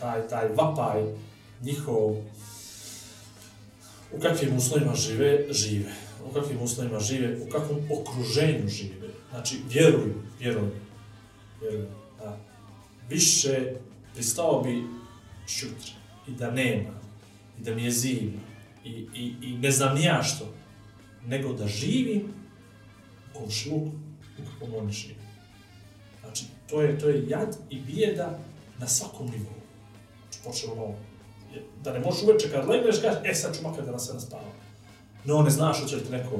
[0.00, 1.02] taj, taj vapaj
[1.62, 2.16] njihov,
[4.16, 5.92] u kakvim uslovima žive, žive.
[6.30, 8.94] U kakvim uslovima žive, u kakvom okruženju žive.
[9.30, 10.70] Znači, vjeruj, vjeruj,
[11.60, 11.86] vjeruj,
[12.18, 12.38] da.
[13.10, 13.72] Više
[14.14, 14.82] pristao bi
[15.48, 15.92] šutra
[16.28, 16.90] i da nema,
[17.58, 18.40] i da mi je zima,
[18.84, 20.54] i, i, i ne znam ja što,
[21.26, 22.22] nego da živim
[23.34, 23.90] u komšiluku
[24.38, 25.26] u kakvom oni žive.
[26.20, 28.38] Znači, to je, to je jad i bijeda
[28.78, 29.60] na svakom nivou.
[30.22, 31.15] Znači, počeo ono, je-
[31.84, 34.50] da ne možeš uveče kad legneš, kažeš, e sad ću makar da nas se naspava.
[35.24, 36.36] No, ne znaš hoće li ti neko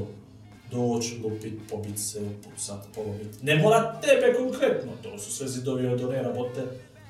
[0.71, 3.43] doći, lupit, pobit se, pucat, polomit.
[3.43, 6.63] Ne mora tebe konkretno, to su sve zidovi od one rabote,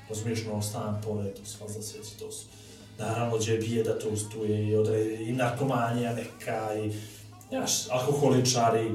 [0.09, 2.45] razumiješ, no, stan, pored, to su fazla sveci, to su.
[2.99, 6.91] Naravno, gdje je bijeda, tu, tu je i, odre, i narkomanija neka, i,
[7.49, 8.91] znaš, alkoholičari,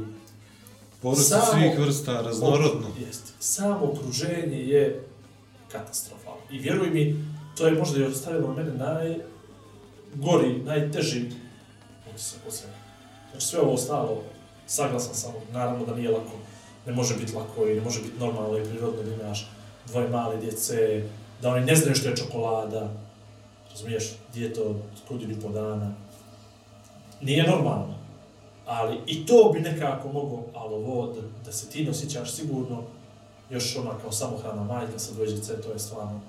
[1.02, 2.86] Samo- svih vrsta, raznorodno.
[3.06, 3.32] Jeste.
[3.40, 5.04] Samo okruženje je
[5.72, 6.40] katastrofalno.
[6.50, 7.24] I vjeruj mi,
[7.56, 11.30] to je možda i ostavilo na mene najgori, najteži
[12.10, 12.74] utisak od svega.
[13.30, 14.22] Znači sve ovo ostalo,
[14.66, 16.32] saglasan sam, naravno da nije lako,
[16.86, 19.50] ne može biti lako i ne može biti normalno i prirodno da imaš
[19.86, 21.02] dvoje male djece,
[21.42, 22.88] da oni ne znaju što je čokolada,
[23.70, 24.76] razumiješ, dijete od
[25.08, 25.94] godinu i po dana.
[27.20, 27.94] Nije normalno.
[28.66, 32.82] Ali i to bi nekako moglo, ali ovo, da, da se ti ne osjećaš sigurno,
[33.50, 36.20] još ona kao samohrana majka sa dvoje djece, to je stvarno,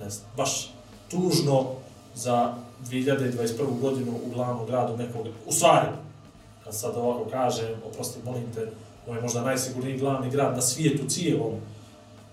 [0.00, 0.70] ne znam, baš
[1.10, 1.66] tužno
[2.14, 2.54] za
[2.90, 3.80] 2021.
[3.80, 5.86] godinu u glavnom gradu nekog, u stvari,
[6.64, 8.70] kad sad ovako kažem, oprosti, molim te,
[9.06, 11.52] ovo je možda najsigurniji glavni grad na svijetu cijelom,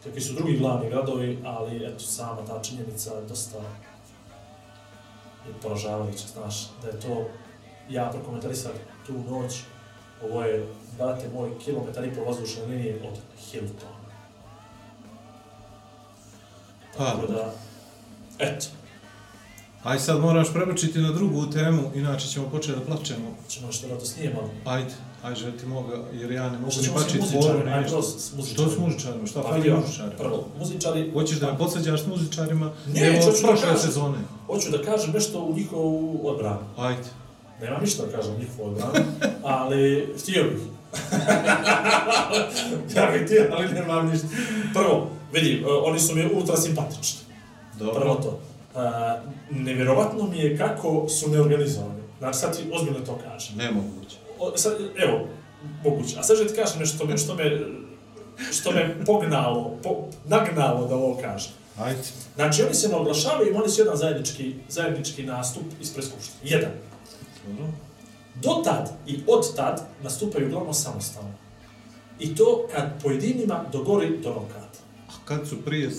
[0.04, 3.58] kakvi su drugi glavni gradovi, ali eto, sama ta činjenica je dosta
[5.48, 7.26] je poražavajuća, znaš, da je to,
[7.90, 8.72] ja prokomentarisam
[9.08, 9.62] tu noć,
[10.24, 13.95] ovo je, brate moj, kilometar i pol vazdušne linije od Hiltona.
[16.98, 17.52] Pa, Tako da,
[18.40, 18.66] eto,
[19.84, 23.36] aj sad moraš prebačiti na drugu temu, inače ćemo početi da plačemo.
[23.50, 24.50] ćemo što da to snijemamo.
[24.66, 24.90] Ajde,
[25.24, 27.78] ajde, že ti mogu, jer ja ne mogu Što ni s bačiti muzičarima, foru, aj,
[27.78, 27.92] ništa.
[27.92, 28.72] kroz s Što muzičarima.
[28.72, 30.16] s muzičarima, šta Pa fali muzičarima?
[30.18, 32.72] Prvo, muzičari, Hoćeš da me podsjeđaš s muzičarima?
[32.88, 33.78] Ne, Evo, hoću da kažem.
[33.80, 34.18] sezone.
[34.48, 36.60] hoću da kažem nešto u njihovu odbranu.
[36.78, 37.04] Ajde.
[37.62, 39.06] Nemam ništa da kažem u njihovu odbranu,
[39.44, 40.60] ali htio bih.
[42.96, 44.28] ja bih htio, ali nemam ništa.
[44.74, 47.20] Prvo, vidi, e, oni su mi ultra simpatični.
[47.80, 48.02] Dobro.
[48.02, 48.40] Prvo to.
[48.76, 49.18] A,
[49.52, 52.02] nevjerovatno mi je kako su neorganizovani.
[52.20, 53.58] Znači, sad ti ozbiljno to kažem.
[53.58, 54.18] Nemoguće.
[54.40, 55.28] O, sad, evo,
[55.84, 56.20] moguće.
[56.20, 57.60] A sad ću ti kažem nešto što me, što me,
[58.52, 61.52] što me pognalo, po, nagnalo da ovo kažem.
[61.80, 62.00] Ajde.
[62.36, 66.40] Znači, oni se ne oglašavaju, imali su jedan zajednički, zajednički nastup ispred Skupštine.
[66.44, 66.72] Jedan.
[67.48, 67.66] Dobro.
[68.36, 71.34] Do tad i od tad nastupaju uglavnom samostalno.
[72.20, 74.65] I to kad pojedinima dogori do nokata.
[75.26, 75.90] Kad su prije...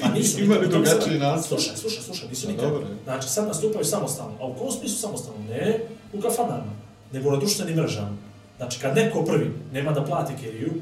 [0.00, 1.58] Pa nisu Imali drugačiji nastup.
[1.58, 2.70] Slušaj, slušaj, slušaj, nisu Pa nikad.
[2.70, 2.86] dobro.
[3.04, 4.34] Znači, sad nastupaju samostalno.
[4.40, 5.40] A u kom smislu samostalno?
[5.48, 5.80] Ne
[6.12, 6.72] u kafanama,
[7.12, 8.16] nego na društvenim mrežama.
[8.56, 10.72] Znači, kad neko prvi nema da plati keriju,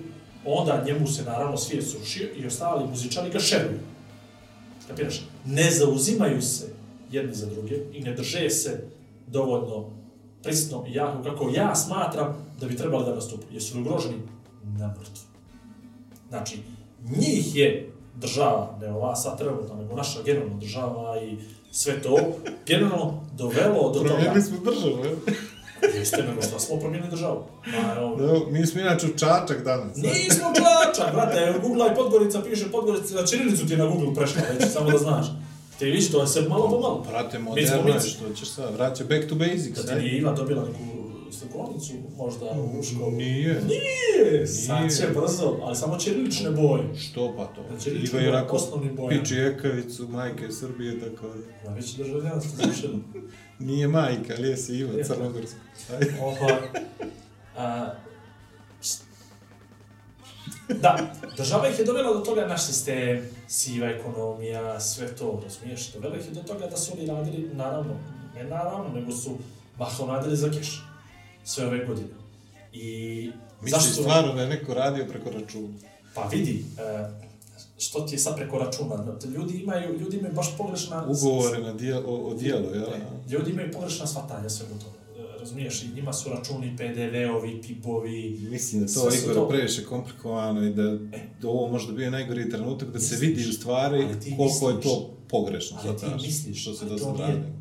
[0.45, 3.79] onda njemu se naravno svijet srušio i ostali muzičari ga šeruju.
[4.89, 5.21] Kapiraš?
[5.45, 6.69] Ne zauzimaju se
[7.11, 8.85] jedni za druge i ne drže se
[9.27, 9.91] dovoljno
[10.43, 13.47] prisno i jako kako ja smatram da bi trebali da nastupu.
[13.53, 14.23] Jesu li ugroženi?
[14.65, 15.23] Na mrtvu.
[16.29, 16.59] Znači,
[17.19, 21.37] njih je država, ne ova sad trenutno, nego naša generalna država i
[21.71, 22.17] sve to,
[22.67, 24.09] generalno dovelo do toga.
[24.09, 25.17] Promijenili smo državu, je?
[25.99, 27.43] Jeste, nego što smo promijenili državu.
[27.67, 29.97] Ma, evo, Da, mi smo inače u Čačak danas.
[29.97, 34.43] Nismo čačak, brate, Google i Podgorica piše Podgorica, na čirilicu ti je na Google prešla,
[34.59, 35.27] već, samo da znaš.
[35.79, 37.05] Ti vidiš, to je sve malo po malo.
[37.11, 40.01] Brate, moderno je, što ćeš sad, vraća back to basics, Da ti ajde.
[40.03, 40.79] nije Iva dobila neku
[41.33, 42.47] slikovnicu, možda
[42.79, 43.11] u školu.
[43.11, 43.63] Nije.
[43.69, 46.97] Nije, sad će brzo, ali samo ćirilične boje.
[46.97, 47.65] Što pa to?
[47.69, 49.23] Znači, Iva lično je rako osnovni bojama.
[49.23, 51.71] piči ekavicu majke Srbije, tako da...
[51.71, 52.99] Na već državljanstvo završeno.
[53.59, 54.93] Nije majka, ali je se Iva.
[55.91, 56.15] Ajde.
[56.23, 56.55] Ovaj,
[57.57, 57.95] a,
[60.69, 66.17] da, država ih je dovela do toga naš sistem, siva ekonomija, sve to, razumiješ, dovela
[66.17, 67.95] ih je do toga da su oni radili, naravno,
[68.35, 69.39] ne naravno, nego su
[69.79, 70.83] mahom radili za keš,
[71.49, 72.09] sve ove godine.
[72.73, 72.85] I
[73.63, 75.75] Misliš zašto- stvarno da je neko radio preko računa?
[76.15, 77.09] Pa vidi, e,
[77.79, 81.07] što ti je sad preko računa, da ljudi imaju, ljudi imaju baš pogrešna...
[81.09, 82.81] Ugovore na dijel, o, o dijelu, jel?
[82.83, 84.99] Ne, ljudi imaju pogrešna shvatanja svega toga.
[85.35, 90.63] E, Razumiješ, i njima su računi PDV-ovi, PIB-ovi, Mislim da to Igor to- previše komplikovano
[90.63, 90.99] i da,
[91.41, 93.29] da ovo možda bio najgori trenutak da se Misliš?
[93.31, 94.07] vidi u stvari
[94.37, 94.95] koliko je to
[95.29, 95.79] pogrešno.
[95.81, 97.53] Ali ti misliš, što se ali do to nije-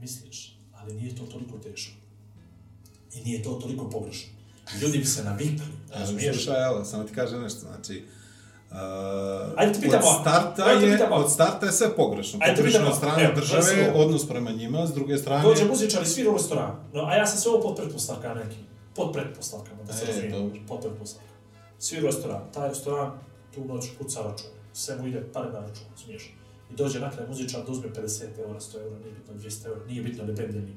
[0.00, 1.92] misliš, ali nije to toliko teško.
[3.14, 4.28] I nije to toliko pogrešno.
[4.80, 6.36] Ljudi bi se navikli, razumiješ?
[6.36, 8.04] slušaj, evo, samo ti kažem nešto, znači,
[8.70, 8.78] Uh,
[9.56, 12.38] Ajde te pitam od starta, Ajde je, od starta je sve pogrešno.
[12.42, 15.42] Ajde te Pogrešno pitam od strane Evo, države, recimo- odnos prema njima, s druge strane...
[15.42, 16.70] Dođe muzičar i svira u restoran.
[16.92, 18.56] No, a ja sam sve ovo pod pretpostavka neki.
[18.94, 20.32] Pod pretpostavkama, da se E, razumijem.
[20.32, 20.60] dobro.
[20.68, 21.32] Pod pretpostavkama.
[21.78, 22.42] Svira u restoran.
[22.54, 23.10] Taj restoran
[23.54, 24.50] tu noć kuca račun.
[24.72, 26.34] Sve mu ide pare na račun, razumiješ?
[26.72, 29.80] I dođe na kraj muzičar da uzme 50 eura, 100 eura, nije bitno 200 eura,
[29.86, 30.72] nije bitno ne bendeni.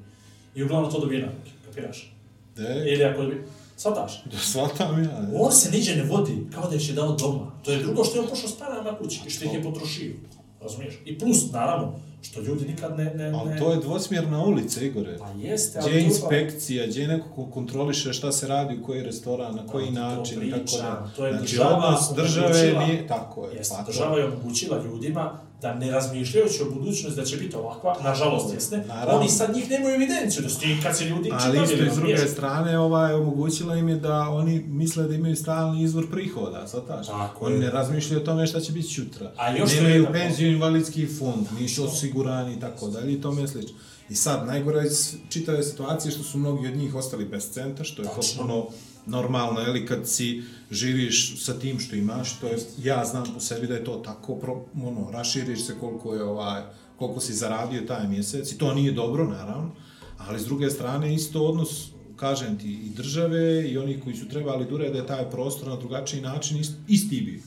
[0.56, 2.14] I uglavnom to dobije navike, kapiraš?
[2.56, 3.44] De, Ili ako bi...
[3.78, 4.24] Svataš?
[4.26, 5.22] da shvatam ja.
[5.22, 5.38] de.
[5.38, 7.52] On se niđe ne vodi, kao da je dao doma.
[7.63, 10.13] To je drugo što je on pošao s parama kući i što ih je potrošio.
[10.62, 10.94] Razumiješ?
[11.06, 13.06] I plus, naravno, što ljudi nikad ne...
[13.06, 13.58] ne, Ali ne...
[13.60, 15.18] to je dvosmjerna ulica, Igore.
[15.18, 18.86] Pa jeste, Gdje je to- inspekcija, gdje je neko ko kontroliše šta se radi, u
[18.86, 21.12] koji restoran, na koji to način, i tako da.
[21.15, 23.56] to je znači, država odnos države nije, tako je.
[23.56, 27.95] Jeste, pa država je omogućila ljudima da ne razmišljajući o budućnosti da će biti ovakva,
[28.04, 29.19] nažalost jeste, Naravno.
[29.19, 32.12] oni sad njih nemaju evidenciju, da su kad se ljudi Ali isto čitavili, iz druge
[32.12, 32.34] razumiješ?
[32.34, 37.08] strane, ovaj, omogućila im je da oni misle da imaju stalni izvor prihoda, sad taš.
[37.08, 39.32] Tako Oni ne razmišljaju o tome šta će biti sutra.
[39.38, 43.75] A još Nemaju jedan- penziju invalidski fond, nisu osigurani i tako dalje i tome slično.
[44.10, 44.89] I sad, najgore je
[45.30, 48.65] čitave situacije što su mnogi od njih ostali bez centa, što je potpuno
[49.06, 53.68] normalno, ili kad si živiš sa tim što imaš, to je, ja znam po sebi
[53.68, 56.62] da je to tako, pro, ono, raširiš se koliko je ovaj,
[56.96, 59.72] koliko si zaradio taj mjesec i to nije dobro, naravno,
[60.18, 64.65] ali s druge strane isto odnos, kažem ti, i države i onih koji su trebali
[64.65, 67.41] da urede taj prostor na drugačiji način, ist, isti bio.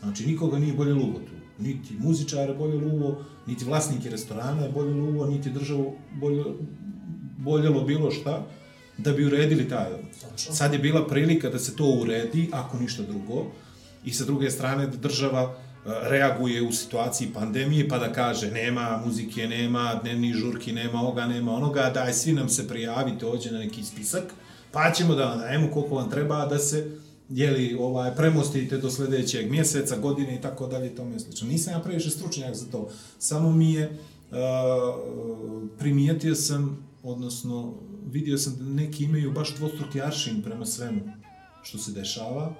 [0.00, 1.62] Znači, nikoga nije bolje luvo tu.
[1.62, 6.44] Niti muzičare bolje luvo, niti vlasnike restorana je bolje luvo, niti državu bolje,
[7.38, 8.46] boljelo bilo šta,
[8.98, 10.16] da bi uredili taj odnos.
[10.36, 13.46] Sad je bila prilika da se to uredi, ako ništa drugo,
[14.04, 19.02] i sa druge strane da država e, reaguje u situaciji pandemije pa da kaže nema
[19.06, 23.58] muzike, nema dnevnih žurki, nema ovoga, nema onoga, daj svi nam se prijavite ovdje na
[23.58, 24.24] neki spisak,
[24.72, 26.90] pa ćemo da vam dajemo koliko vam treba da se
[27.28, 31.48] jeli, ovaj, premostite do sljedećeg mjeseca, godine i tako dalje i tome slično.
[31.48, 33.90] Nisam ja previše stručnjak za to, samo mi je
[34.30, 34.38] uh,
[35.78, 37.74] primijetio sam, odnosno
[38.06, 41.00] vidio sam da neki imaju baš dvostruki aršin prema svemu
[41.62, 42.54] što se dešava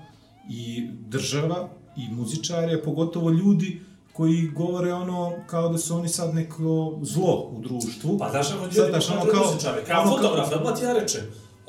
[0.50, 3.80] i država i muzičari, a pogotovo ljudi
[4.12, 8.18] koji govore ono kao da su oni sad neko zlo u društvu.
[8.18, 10.92] Pa daš Sad, ljudi znaš, ono kao, kao- kao ono kao- fotograf, odmah ti ja
[10.92, 11.20] rečem,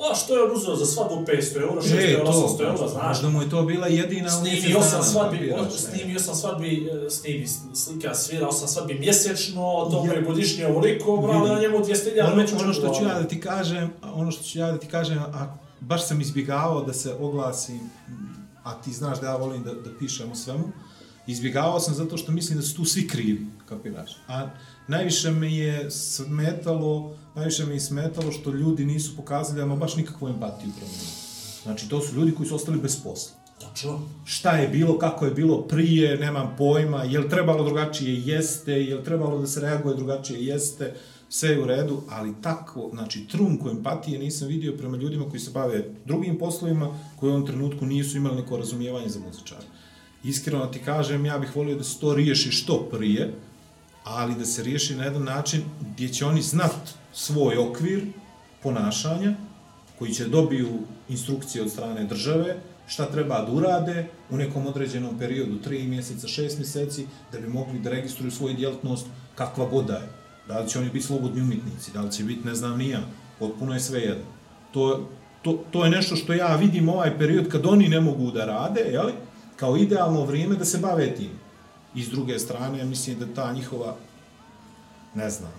[0.02, 2.88] a što je on uzeo za svadbu 500 euro, 600 E, euro, to, 800 euro,
[2.88, 3.08] znaš?
[3.08, 5.70] možda mu je to bila jedina u mjesec Snimi osam dana, svadbi, kapiraš, o- ne.
[5.70, 6.70] snimi osam svadbi,
[7.06, 9.60] e, snimi slika, svira osam svadbi mjesečno,
[9.90, 11.48] to mu je Ja- godišnje ovoliko, Vidi.
[11.48, 14.72] na njemu 200.000 ono, ono što ću ja da ti kažem, ono što ću ja
[14.72, 15.46] da ti kažem, a
[15.80, 17.80] baš sam izbjegavao da se oglasim,
[18.64, 20.64] a ti znaš da ja volim da, da pišem o svemu,
[21.26, 24.10] izbjegavao sam zato što mislim da su tu svi krivi, kapiraš.
[24.28, 24.48] A
[24.90, 30.28] najviše me je smetalo, najviše me je smetalo što ljudi nisu pokazali ama baš nikakvu
[30.28, 31.20] empatiju prema njima.
[31.62, 34.00] Znači, to su ljudi koji su ostali bez posla Tačno.
[34.24, 38.96] šta je bilo, kako je bilo prije, nemam pojma, je li trebalo drugačije, jeste, je
[38.96, 40.94] li trebalo da se reaguje drugačije, jeste,
[41.28, 45.50] sve je u redu, ali tako, znači, trunku empatije nisam vidio prema ljudima koji se
[45.50, 49.66] bave drugim poslovima, koji u ovom trenutku nisu imali neko razumijevanje za muzičara.
[50.24, 53.34] Iskreno ti kažem, ja bih volio da se to riješi što prije,
[54.04, 58.06] ali da se riješi na jedan način gdje će oni znat svoj okvir
[58.62, 59.34] ponašanja,
[59.98, 60.68] koji će dobiju
[61.08, 66.58] instrukcije od strane države, šta treba da urade u nekom određenom periodu, 3 mjeseca, 6
[66.58, 70.08] mjeseci, da bi mogli da registruju svoju djelatnost kakva god da je.
[70.48, 73.00] Da li će oni biti slobodni umjetnici, da li će biti, ne znam, nija,
[73.38, 74.24] potpuno je sve jedno.
[74.72, 75.08] To,
[75.42, 78.80] to, to je nešto što ja vidim ovaj period kad oni ne mogu da rade,
[78.80, 79.12] jeli,
[79.56, 81.30] kao idealno vrijeme da se bave tim.
[81.94, 83.96] I s druge strane, mislim da ta njihova,
[85.14, 85.52] ne znam,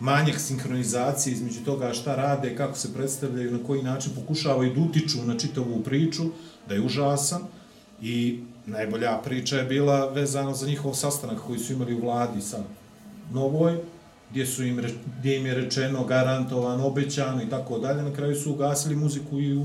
[0.00, 5.18] manjak sinhronizacije između toga šta rade, kako se predstavljaju, na koji način pokušavaju da utiču
[5.24, 6.22] na čitavu priču,
[6.68, 7.42] da je užasan.
[8.02, 12.58] I najbolja priča je bila vezana za njihov sastanak koji su imali u vladi sa
[13.32, 13.78] Novoj,
[14.30, 14.82] gdje, su im,
[15.18, 18.02] gdje im je rečeno, garantovan, obećano i tako dalje.
[18.02, 19.62] Na kraju su ugasili muziku i u,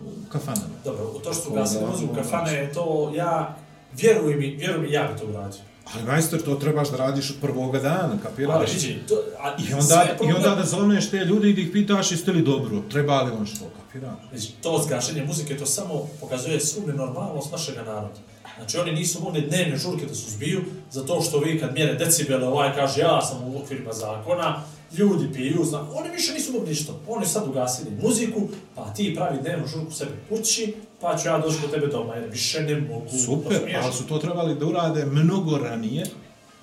[0.00, 0.74] u kafanama.
[0.84, 3.56] Dobro, u to što su Tako da, muziku ono, kafane, to ja,
[3.96, 5.60] vjeruj mi, vjeruj mi, ja bi to uradio.
[5.94, 8.56] Ali majstor, to trebaš da radiš od prvoga dana, kapiraš?
[8.56, 11.68] Ali vidi, to, a, I onda, I onda da zovneš te ljude i da ih
[11.72, 14.18] pitaš jeste li dobro, treba li on što, kapiraš?
[14.30, 18.14] Znači, to zgašenje muzike, to samo pokazuje svu nenormalnost našega naroda.
[18.56, 22.74] Znači, oni nisu mogli dnevne žurke da suzbiju, zato što vi kad mjere decibele, ovaj
[22.74, 24.62] kaže ja sam u okvirima zakona,
[24.98, 26.92] ljudi piju, zna, oni više nisu mogli ništa.
[27.08, 28.40] Oni sad ugasili muziku,
[28.74, 32.30] pa ti pravi dnevnu žurku sebe kući, pa ću ja doći kod tebe doma, jer
[32.30, 33.08] više ne mogu.
[33.24, 36.06] Super, ali su to trebali da urade mnogo ranije,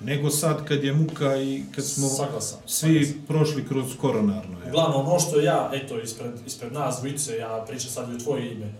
[0.00, 4.58] nego sad kad je muka i kad smo Saglasan, svi prošli kroz koronarno.
[4.64, 4.68] Je.
[4.68, 8.52] Uglavnom, ono što ja, eto, ispred, ispred nas dvojice, ja pričam sad i u tvoje
[8.52, 8.72] ime.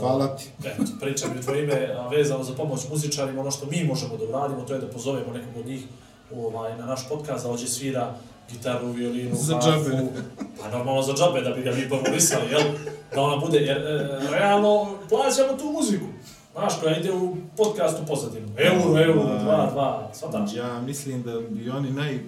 [0.00, 0.50] Hvala ti.
[0.68, 4.16] Eto, pričam i u tvoje ime a, vezano za pomoć muzičarima, ono što mi možemo
[4.16, 5.82] da uradimo, to je da pozovemo nekog od njih
[6.36, 8.14] ovaj, na naš podcast, da ovdje svira
[8.52, 9.96] gitaru, violinu, Za džabe.
[10.60, 12.62] Pa normalno za džabe, da bi ga mi pomorisali, jel?
[13.14, 16.06] Da ona bude, jer e, realno plaćamo tu muziku.
[16.52, 18.48] Znaš, koja ide u podcastu pozadinu.
[18.56, 20.54] Euro, euro, dva, dva, svataš.
[20.54, 22.18] Ja mislim da bi oni naj,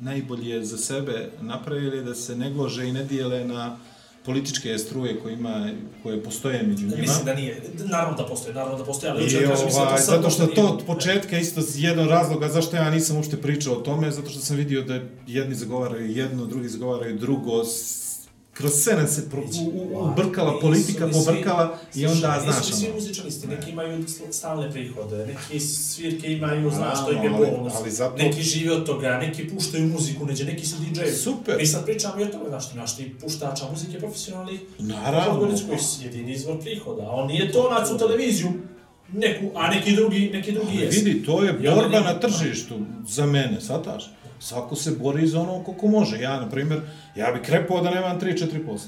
[0.00, 3.76] najbolje za sebe napravili da se ne glože i ne dijele na
[4.28, 5.70] političke struje koje, ima,
[6.02, 7.00] koje postoje među njima.
[7.00, 9.88] Mislim da nije, naravno da postoji, naravno da postoji, ali hoću da kažem, mislim da
[9.88, 13.80] ovaj, zato što to od početka isto jedan razloga zašto ja nisam uopšte pričao o
[13.80, 17.64] tome, zato što sam vidio da jedni zagovaraju jedno, drugi zagovaraju drugo,
[18.58, 22.66] kroz sve nam se pro, u, u, ubrkala politika, li svi- pobrkala i onda, znaš,
[22.66, 27.30] svi ono, muzičari isti, neki imaju stalne prihode, neki svirke imaju, znaš, to im je
[27.30, 27.72] bonus,
[28.18, 31.16] neki žive od toga, neki puštaju muziku, neđe, neki su DJ-evi.
[31.16, 31.56] Super.
[31.56, 35.40] Mi sad pričamo i o tome, znaš, imaš ti puštača muzike profesionalnih, Naravno.
[35.68, 38.52] Koji su jedini izvor prihoda, a on nije to nac u televiziju,
[39.12, 41.04] neku, a neki drugi, neki drugi jesu.
[41.04, 42.74] vidi, to je borba na tržištu
[43.08, 44.04] za mene, shvataš?
[44.40, 46.20] Svako se bori za ono koliko može.
[46.20, 46.80] Ja, na primjer,
[47.16, 48.78] ja bi krepao da nemam 3-4%.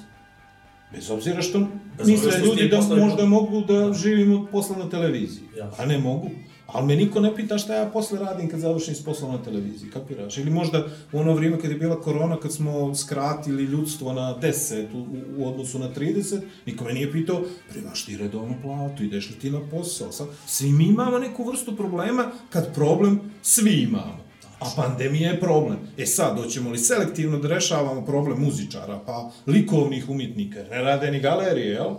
[0.92, 1.66] Bez obzira što
[1.98, 5.44] Bez misle što ljudi da poslovi- možda mogu da živim od posla na televiziji.
[5.58, 5.70] Ja.
[5.78, 6.30] A ne mogu.
[6.66, 9.90] Ali me niko ne pita šta ja posle radim kad završim s poslom na televiziji,
[9.90, 10.38] kapiraš?
[10.38, 14.86] Ili možda u ono vrijeme kad je bila korona, kad smo skratili ljudstvo na 10
[14.94, 15.06] u, u,
[15.38, 19.50] u odnosu na 30, niko me nije pitao, primaš ti redovnu platu, ideš li ti
[19.50, 20.12] na posao?
[20.12, 24.29] Sad, svi mi imamo neku vrstu problema, kad problem svi imamo.
[24.60, 25.78] A pandemija je problem.
[25.98, 31.20] E sad, doćemo li selektivno da rešavamo problem muzičara, pa likovnih umjetnika, ne rade ni
[31.20, 31.94] galerije, jel?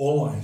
[0.00, 0.42] Online.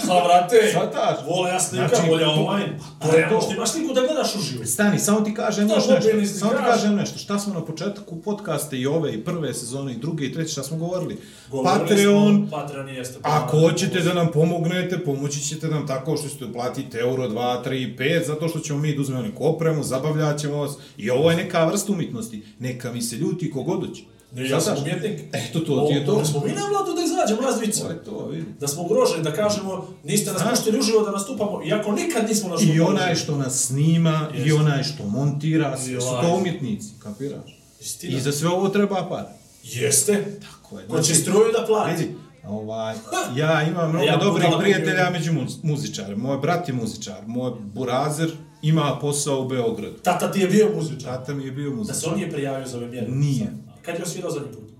[0.00, 1.16] Ha, brate, Shvataš?
[1.26, 2.78] vole ja slika, Znači, volja online.
[3.00, 3.38] to To je to.
[3.38, 3.52] to.
[3.52, 4.64] imaš sliku da gledaš uživo.
[4.66, 6.38] Stani, samo ti kažem još nešto.
[6.38, 7.18] Samo ti kažem nešto.
[7.18, 10.62] Šta smo na početku podcaste i ove, i prve sezone, i druge, i treće, šta
[10.62, 11.18] smo govorili?
[11.50, 13.18] Govorili Patreon, smo, Patreon jeste.
[13.22, 17.96] Ako hoćete da nam pomognete, pomoći ćete nam tako što ćete platiti euro, 2, 3,
[17.98, 20.72] 5, zato što ćemo mi da uzmemo neku opremu, zabavljat ćemo vas.
[20.96, 22.42] I ovo je neka vrsta umjetnosti.
[22.58, 24.02] Neka mi se ljuti kogod hoće.
[24.32, 25.20] Ne, ja sam umjetnik.
[25.32, 26.14] Eto to, ti je to.
[26.14, 27.84] Da smo mi na vladu da izađemo nas dvica.
[27.84, 28.44] To je to, vidi.
[28.60, 32.56] Da smo ugroženi, da kažemo, niste nas puštili uživo da nastupamo, iako nikad nismo na
[32.64, 34.54] I onaj što nas snima, i Jeste.
[34.54, 37.58] onaj što montira, sve su to umjetnici, kapiraš?
[37.80, 38.16] Istina.
[38.16, 39.24] I za sve ovo treba par.
[39.64, 40.38] Jeste.
[40.42, 40.86] Tako je.
[40.86, 41.90] Ko će struju da plati.
[41.92, 42.14] Vidi,
[42.44, 42.94] ovaj,
[43.36, 46.16] ja imam mnogo Ja dobrih prijatelja među- među muz, muzičare.
[46.16, 48.30] Moj brat je muzičar, moj burazer
[48.62, 49.94] ima posao u Beogradu.
[49.94, 51.10] Tata ti je bio muzičar.
[51.10, 51.96] Tata mi je bio Da muzičar.
[51.96, 53.06] se on nije prijavio za ove mjere.
[53.08, 53.46] Nije.
[53.82, 54.70] Kad je osvirao zadnji put?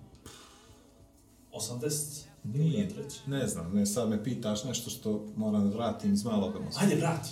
[1.53, 2.23] 80?
[2.45, 2.89] Nije,
[3.27, 6.81] ne znam, ne, sad me pitaš nešto što moram da vratim iz maloga mozga.
[6.81, 7.31] Ajde, vrati.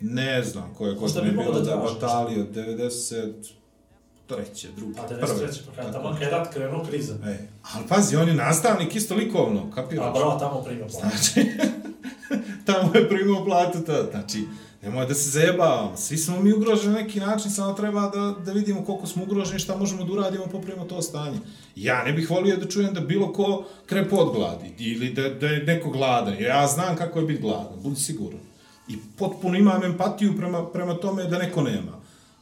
[0.00, 3.32] Ne znam koje Možda godine je bilo da da batalio, 90,
[4.26, 5.22] treće, druge, Pa prve.
[5.22, 5.58] 93.
[5.66, 7.14] Pa kada tamo kad je rat krenuo kriza.
[7.24, 10.06] E, ali pazi, on je nastavnik isto likovno, kapiraš?
[10.06, 11.06] A brava tamo prima platu.
[11.08, 11.50] Znači,
[12.66, 14.44] tamo je primao platu, to, znači,
[14.86, 18.52] nemoj da se zajebavamo, svi smo mi ugroženi na neki način, samo treba da, da
[18.52, 21.38] vidimo koliko smo ugroženi, šta možemo da uradimo, popravimo to stanje.
[21.76, 25.46] Ja ne bih volio da čujem da bilo ko krepo od gladi, ili da, da
[25.46, 28.40] je neko gladan, ja znam kako je biti gladan, budi siguran.
[28.88, 31.92] I potpuno imam empatiju prema, prema tome da neko nema.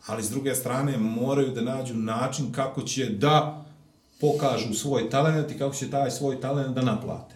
[0.07, 3.64] Ali s druge strane moraju da nađu način kako će da
[4.20, 7.35] pokažu svoj talent i kako će taj svoj talent da naplate.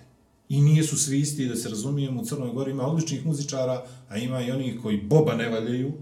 [0.48, 4.16] I nije su svi isti, da se razumijemo, u Crnoj Gori ima odličnih muzičara, a
[4.16, 5.92] ima i onih koji boba ne valjaju,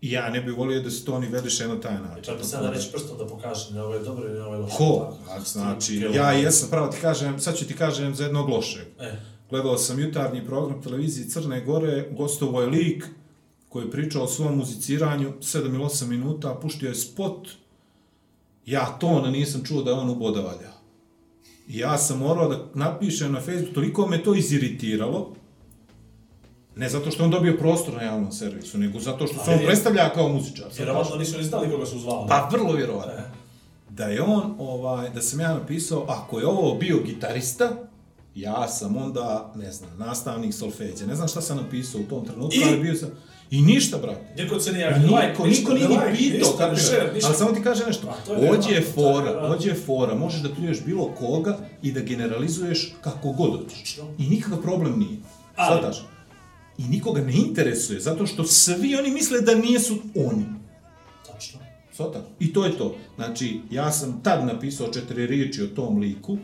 [0.00, 2.24] i ja ne bih volio da se to oni veliše na taj način.
[2.24, 4.76] Čak bi sada reći prstom da pokaže, ne ovo je dobro i ovo je loše.
[4.76, 5.16] Ko?
[5.26, 8.86] Tako, Znači, ja jesam, pravo ti kažem, sad ću ti kažem za jednog lošeg.
[9.00, 9.16] E,
[9.50, 13.04] Gledao sam jutarnji program televizije Crne Gore, gostovo je lik
[13.68, 17.48] koji je pričao o svom muziciranju 7 ili 8 minuta, puštio je spot,
[18.66, 20.70] ja tona nisam čuo da je on uboda valja.
[20.70, 20.73] I
[21.68, 25.32] ja sam morao da napišem na Facebook, toliko me to iziritiralo,
[26.76, 30.12] ne zato što on dobio prostor na javnom servisu, nego zato što se on predstavlja
[30.14, 30.66] kao muzičar.
[30.76, 32.28] vjerovatno nisu ni znali koga su zvali.
[32.28, 33.12] Pa vrlo vjerovatno.
[33.12, 33.30] E.
[33.90, 37.70] Da je on, ovaj, da sam ja napisao, ako je ovo bio gitarista,
[38.34, 41.06] ja sam onda, ne znam, nastavnik solfeđa.
[41.06, 42.64] Ne znam šta sam napisao u tom trenutku, I?
[42.68, 43.08] ali bio sam...
[43.50, 44.42] I ništa, brate.
[44.42, 46.52] Niko se nije Ja, javio, niko, niko nije ni pitao.
[47.24, 49.56] Ali samo ti kažem nešto, ođe je fora, nevjerojatno.
[49.56, 53.98] ođe je fora, možeš da pljuješ bilo koga i da generalizuješ kako god hoćeš.
[54.18, 55.16] I nikakav problem nije.
[55.54, 56.04] Svataš?
[56.78, 60.44] I nikoga ne interesuje, zato što svi oni misle da nisu oni.
[61.32, 61.60] Tačno.
[61.92, 62.22] Svata.
[62.40, 62.96] I to je to.
[63.16, 66.38] Znači, ja sam tad napisao četiri riječi o tom liku,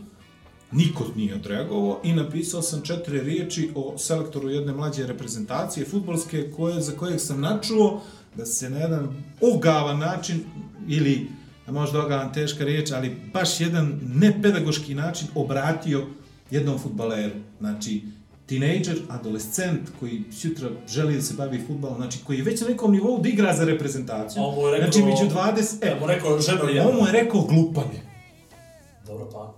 [0.72, 6.80] niko nije odreagovao i napisao sam četiri riječi o selektoru jedne mlađe reprezentacije futbolske koje,
[6.80, 8.00] za kojeg sam načuo
[8.34, 9.08] da se na jedan
[9.42, 10.40] ogavan način
[10.88, 11.26] ili
[11.68, 16.06] možda ogavan teška riječ, ali baš jedan nepedagoški način obratio
[16.50, 17.34] jednom futbaleru.
[17.60, 18.02] Znači,
[18.46, 22.92] tinejdžer, adolescent koji sutra želi da se bavi futbolom, znači koji je već na nekom
[22.92, 24.42] nivou da igra za reprezentaciju.
[24.42, 25.78] Mu je rekao- znači, među 20...
[25.82, 28.00] E, E, mu rekao, ženo je on mu je rekao glupanje.
[29.06, 29.54] Dobro, pa.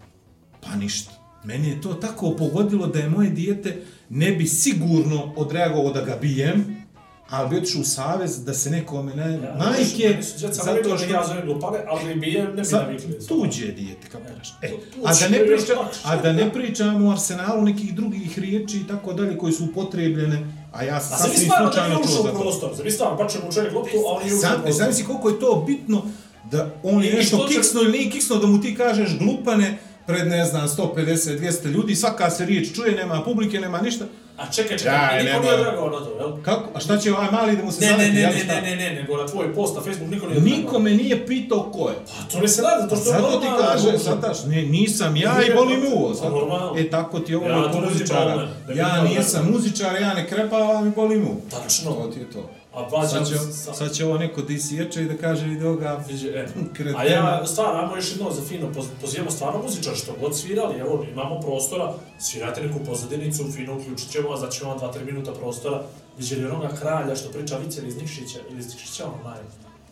[0.62, 1.10] Pa ništa.
[1.44, 6.16] Meni je to tako pogodilo da je moje dijete ne bi sigurno odreagovao da ga
[6.16, 6.82] bijem,
[7.28, 9.32] ali bi otišao u savez da se nekome ne...
[9.32, 11.12] Ja, navikli zato da što...
[11.12, 13.26] ja zovem glupane, ali bi je ne bi navikli.
[13.28, 14.54] tuđe dijete, kapiraš.
[14.62, 15.72] E, Tu- a, da ne je priča,
[16.04, 20.46] a da ne pričamo o arsenalu nekih drugih riječi i tako dalje koji su upotrebljene,
[20.72, 22.40] a ja sam sasvim da slučajno čuo ušao za to.
[22.40, 24.72] prostor, sam stvarno bačem u čovjek loptu, a on nije ušao u Sam, prostor.
[24.84, 26.02] zamisli koliko je to bitno
[26.50, 30.44] da on je nešto kiksno ili nije kiksno, da mu ti kažeš glupane pred, ne
[30.44, 30.96] znam, 150,
[31.40, 34.04] 200 ljudi, svaka se riječ čuje, nema publike, nema ništa.
[34.38, 36.42] A čekaj, čekaj, Ja, niko nije odreagovao na to, jel?
[36.42, 36.68] Kako?
[36.74, 38.54] A šta će ovaj mali da mu se Ne, ne, zaleti, ne, ne, šta?
[38.54, 40.58] ne, ne, ne, nego na tvoj post na Facebook niko nije odreagovao.
[40.58, 41.94] Niko me nije pitao ko je.
[41.96, 44.04] Pa to ne se radi, zato što je Zato ti normalno, kaže, normalno.
[44.22, 46.14] sataš, ne, nisam ja i boli pa, me uvo.
[46.22, 46.74] pa normalno.
[46.78, 48.36] E, tako ti je ovo Ja to ne muzičara.
[48.68, 51.36] ne Ja nisam muzičar, ja ne krepavam i boli mu.
[51.50, 51.92] Tačno.
[51.92, 52.50] To ti je to.
[52.74, 56.04] A pa Sad će, sa- sad će ovo neko da isječe i da kaže ovoga
[56.08, 56.46] Viđe, e.
[56.98, 60.78] A ja, stvarno, ajmo još jedno za fino, poz- pozivamo stvarno muzičar, što god svirali,
[60.78, 65.82] evo, imamo prostora, svirate neku pozadinicu, fino uključit ćemo, a znači vam 2-3 minuta prostora,
[66.18, 69.38] viđeli onoga kralja što priča vice iz Nikšića, ili iz Nikšića onaj,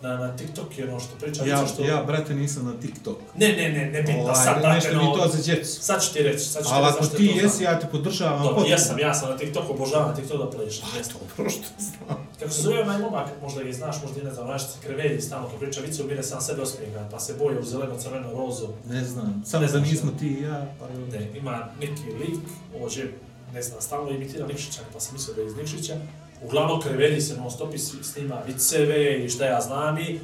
[0.00, 1.84] na, na TikTok je ono što priča Ja, što...
[1.84, 3.18] ja, brate, nisam na TikTok.
[3.34, 5.82] Ne, ne, ne, ne bitno, Ovaj, sad, brate, nešto mi no, to za djecu.
[5.82, 7.64] sad ću ti reći, sad ću ti Ali reći ako zašto ti je to jesi,
[7.64, 8.42] ja te podržavam.
[8.42, 11.14] Dobro, jesam, ja sam na TikToku, obožavam TikTok da plešem, jesam.
[11.36, 12.28] Dobro što znam.
[12.38, 15.48] Kako se zove onaj momak, možda i znaš, možda i ne znam, se krevelji stalno
[15.48, 18.68] kad priča vice, umire sam sebe osmijeha, pa se boje u zeleno, crveno, rozo.
[18.88, 20.88] Ne znam, samo da znaš, nismo ti i ja, pa.
[20.88, 22.40] Ne, ima neki lik,
[22.80, 23.14] ovdje,
[23.54, 25.96] ne znam, stalno imitira Nikšića, pa sam mislio da je iz Nikšića.
[26.44, 30.20] Uglavnom krevelji se non stop snima viceve i šta ja znam i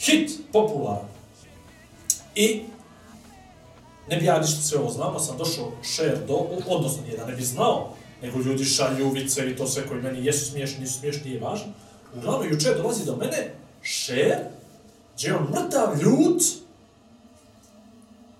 [0.00, 1.08] hit, popularan.
[2.34, 2.62] I
[4.08, 7.36] ne bi ja ništa sve ovo znamo, sam došao share do, odnosno nije da ne
[7.36, 11.30] bi znao, nego ljudi šalju vice i to sve koji meni jesu smiješni, nisu smiješni,
[11.30, 11.72] nije važno.
[12.16, 14.38] Uglavnom, juče dolazi do mene share,
[15.14, 16.42] gdje je on mrtav ljut,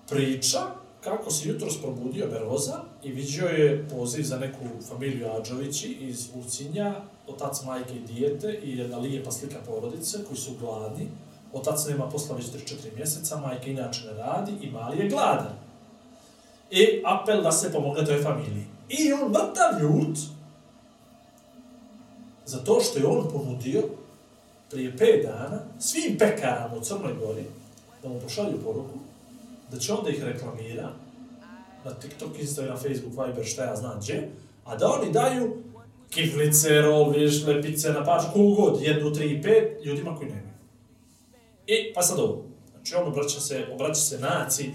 [0.09, 6.29] priča kako se jutros probudio nervoza i vidio je poziv za neku familiju Adžovići iz
[6.35, 6.95] Ulcinja,
[7.27, 11.07] otac, majke i dijete i jedna lijepa slika porodice koji su gladni.
[11.53, 15.53] Otac nema posla već 3-4 mjeseca, majka inače ne radi i mali je gladan.
[16.71, 18.65] I apel da se pomogne toj familiji.
[18.89, 20.17] I on mrtav ljut
[22.45, 23.83] zato što je on ponudio
[24.69, 27.43] prije 5 dana svim pekarama u Crnoj Gori
[28.03, 28.99] da mu pošalju poruku
[29.71, 30.93] da će onda ih reklamira
[31.85, 34.29] na TikTok, Instagram, Facebook, Viber, šta ja znam gdje,
[34.65, 35.63] a da oni daju
[36.09, 40.49] kiflice, roli, šlepice na pač, kogod, jednu, tri i pet, ljudima koji nemaju.
[41.67, 42.43] I, pa sad ovo.
[42.71, 44.69] Znači, on obraća se, obraća se naci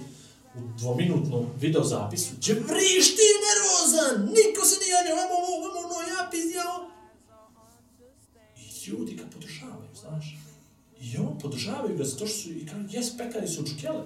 [0.55, 6.29] u dvominutnom videozapisu, gdje vrišti nervozan, niko se nije javio, vamo ovo, vamo ono, ja
[6.31, 6.91] pizdjao.
[8.57, 10.39] I ljudi ga podržavaju, znaš.
[11.01, 14.05] I on podržavaju ga zato što su, i kao, jes, pekari su čukele.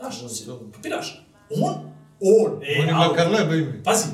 [0.00, 1.26] Znaš, si, kapiraš?
[1.50, 1.74] On,
[2.20, 3.82] on, e, On je au, makar leba ime.
[3.84, 4.04] Pazi,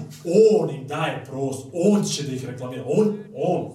[0.60, 3.72] on im daje prostor, on će da ih reklamira, on, on.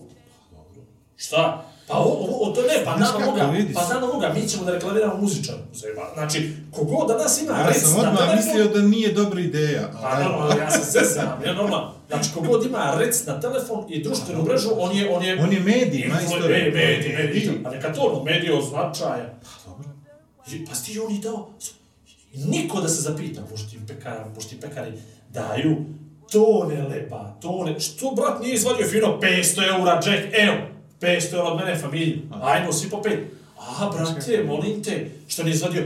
[1.16, 1.66] Šta?
[1.88, 4.34] Pa o, o, o to ne, pa Znaš nama kako, moga, vidi pa nama moga,
[4.36, 5.56] mi ćemo da reklamiramo muzičar.
[6.14, 9.92] Znači, kogod danas ima Ja rec sam odmah telefon, mislio da nije dobra ideja.
[10.02, 11.94] Pa ali- normalno, ja se zezam, ja normalno.
[12.08, 15.44] Znači, kogod ima rec na telefon i društvenu mrežu, on je, on je...
[15.44, 16.56] On je medij, Influ- majstore.
[16.56, 17.46] E, medij, medij.
[17.46, 17.62] Medij.
[17.66, 19.40] A neka to ono, medij od značaja.
[19.66, 19.90] Dobro.
[20.52, 21.50] I, pa sti oni dao...
[22.34, 24.92] Niko da se zapita, možda ti pekari, možda ti pekari
[25.30, 25.76] daju
[26.32, 27.80] tone leba, tone...
[27.80, 30.58] Što, brat, nije izvadio fino 500 eura, Jack, evo,
[31.02, 33.20] 500 eura od mene familiju, ajmo svi po pet.
[33.60, 35.84] A, brate, molim te, što nije izvadio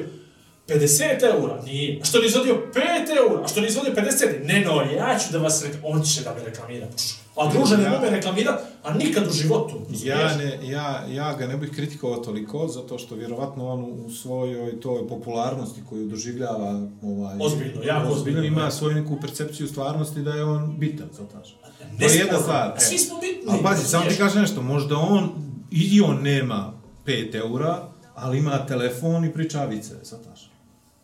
[0.67, 1.99] 50 eura, nije.
[2.01, 2.81] A što nije izvadio 5
[3.17, 5.81] eura, a što nije izvadio 50, ne no, ja ću da vas reklam...
[5.85, 6.87] On će da me reklamira.
[7.35, 9.81] A druže ne Ja- mogu reklamirat, a nikad u životu.
[10.03, 14.79] Ja, ne, ja, ja ga ne bih kritikovao toliko, zato što vjerovatno on u svojoj
[14.79, 18.71] toj popularnosti koju doživljava ovaj, Ozbiljno, jako ozbiljno, ima ne.
[18.71, 21.57] svoju neku percepciju stvarnosti da je on bitan, zataš.
[21.91, 22.71] Ne To je jedna stvar.
[22.75, 23.43] A svi smo bitni.
[23.49, 25.29] Ali pazi, samo ti kažem nešto, možda on,
[25.71, 26.73] i on nema
[27.05, 30.51] 5 eura, ali ima telefon i pričavice, zataš.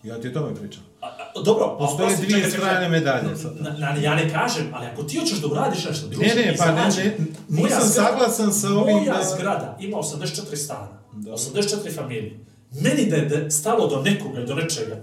[0.03, 0.84] Ja ti o tome pričam.
[1.02, 3.52] A, a, Dobro, Postoje oprosti, dvije čekaj, strane medalje sad.
[3.56, 6.56] Na, na, ja ne kažem, ali ako ti hoćeš da uradiš nešto, druže, Ne, ne,
[6.58, 7.18] pa ne, ne,
[7.49, 11.32] nisam saglasan sa ovim Moja da- zgrada ima 84 stana, Da.
[11.32, 12.39] 84 familije.
[12.74, 14.95] Meni da je da stalo do nekoga do nečega,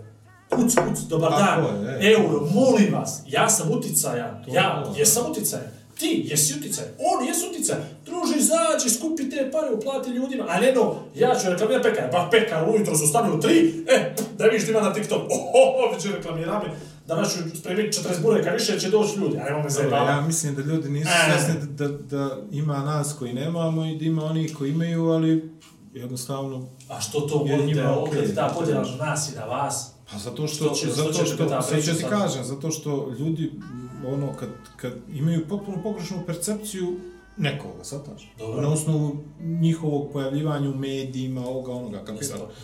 [0.50, 2.12] kuc, kuc, dobar Tako dan, je, e.
[2.12, 4.98] euro, molim vas, ja sam uticajan, To ja je.
[4.98, 5.66] jesam uticajan,
[5.98, 10.72] ti jesi uticajan, on jesi uticajan, druže, izađi, skupi te pare, uplati ljudima, a ne
[10.72, 10.84] no,
[11.14, 13.56] ja ću reklamirati pekar, pa pekar ujutro su stane u tri,
[13.88, 13.96] e,
[14.38, 16.64] da vidiš da ima na TikTok, oho, već reklamirame,
[17.06, 20.12] danas ću spremiti 40 bureka, više će doći ljudi, ajmo me Dobro, zajebavati.
[20.12, 21.30] ja mislim da ljudi nisu E.
[21.30, 25.50] svjesni da, da, da ima nas koji nemamo i da ima oni koji imaju, ali
[25.94, 28.34] jednostavno, A što to volite, njima okej.
[28.34, 29.90] ta podjela na nas i na vas?
[30.12, 32.10] pa zato što, Što će- što zato što, ta sad priča ću ti sad?
[32.10, 33.52] kažem, zato što ljudi,
[34.06, 36.96] ono, kad, kad imaju potpuno pogrešnu percepciju
[37.36, 38.32] nekoga, sataš?
[38.38, 38.62] Dobro.
[38.62, 42.04] Na osnovu njihovog pojavljivanja u medijima, ovoga, onoga,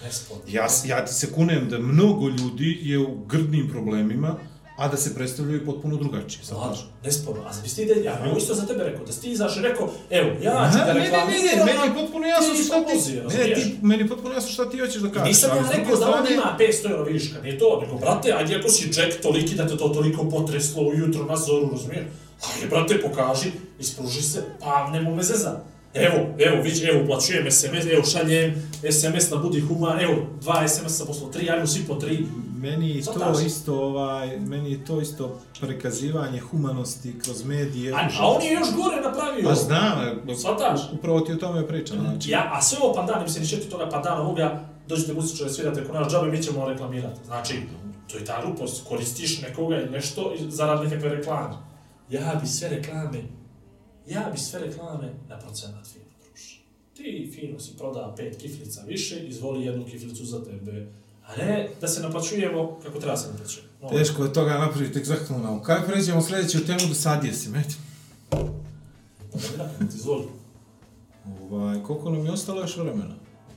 [0.05, 0.43] nesporno.
[0.49, 4.37] Ja, ja ti se kunem da mnogo ljudi je u grdnim problemima,
[4.77, 6.91] a da se predstavljaju potpuno drugačije, Slažem, sataš?
[7.05, 7.43] nesporno.
[7.43, 9.63] A bi ti da, ja bih isto za tebe rekao, da si ti izašao i
[9.63, 12.85] rekao, evo, ja ću Ne, da ne, ne, reklamiram, ne, meni je potpuno jasno šta
[12.85, 15.29] ti, ne, ti, meni je potpuno jasno šta ti hoćeš da kažeš.
[15.29, 18.69] Nisam ja rekao da on ima 500 euro viška, nije to, nego, brate, ajde ako
[18.69, 22.05] si Jack toliki da te to toliko potreslo ujutro na zoru, razumiješ?
[22.55, 23.51] Ajde, brate, pokaži,
[23.81, 25.61] ispruži se, pa nemo me zeza.
[25.95, 28.55] Evo, evo, vidiš, evo, uplaćujem SMS, evo, šaljem
[28.93, 32.27] SMS na Budi Human, evo, dva SMS-a poslo tri, ajmo svi po tri.
[32.65, 33.47] Meni to Shvataš?
[33.47, 37.93] isto ovaj, meni to isto prikazivanje humanosti kroz medije.
[37.93, 39.49] A, a on je još gore napravio.
[39.49, 40.81] Pa znam, Shvataš?
[40.93, 42.31] upravo ti o tome pričam, znači.
[42.31, 45.95] Ja, a sve ovo pandan, mislim, ni četiri toga pandana ovoga, dođete muzičare svirate kod
[45.95, 47.21] nas džabe, mi ćemo reklamirati.
[47.25, 47.55] Znači,
[48.11, 51.55] to je ta glupost, koristiš nekoga ili nešto zarad nekakve reklame.
[52.11, 53.23] Ja bi sve reklame,
[54.07, 56.61] ja bi sve reklame na procenat fino druže.
[56.95, 60.87] Ti fino si prodao pet kiflica više, izvoli jednu kiflicu za tebe.
[61.27, 63.69] A ne da se naplaćujemo kako treba se naplaćujemo.
[63.83, 65.65] No, Teško je toga napraviti egzaktnu nauku.
[65.65, 67.75] Kaj pređemo sljedeću temu do sad jesi, meti?
[68.31, 70.29] da mi napraviti, izvoli.
[71.51, 73.15] Ovaj, koliko nam je ostalo još vremena?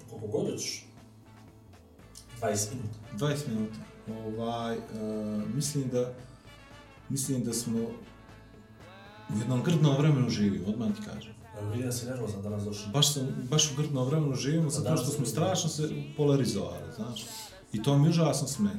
[0.09, 0.85] Koliko god hoćeš.
[2.41, 3.25] 20 minuta.
[3.25, 3.79] 20 minuta.
[4.25, 4.83] Ovaj, uh,
[5.55, 6.13] mislim da
[7.09, 7.79] mislim da smo
[9.29, 11.33] u jednom grdnom vremenu živimo, odmah ti kažem.
[11.71, 12.91] Vidim da si nervozan danas došao.
[12.91, 17.25] Baš, sam, baš u grdnom vremenu živimo, zato što smo strašno se polarizovali, znaš.
[17.73, 18.77] I to mi užasno smeta.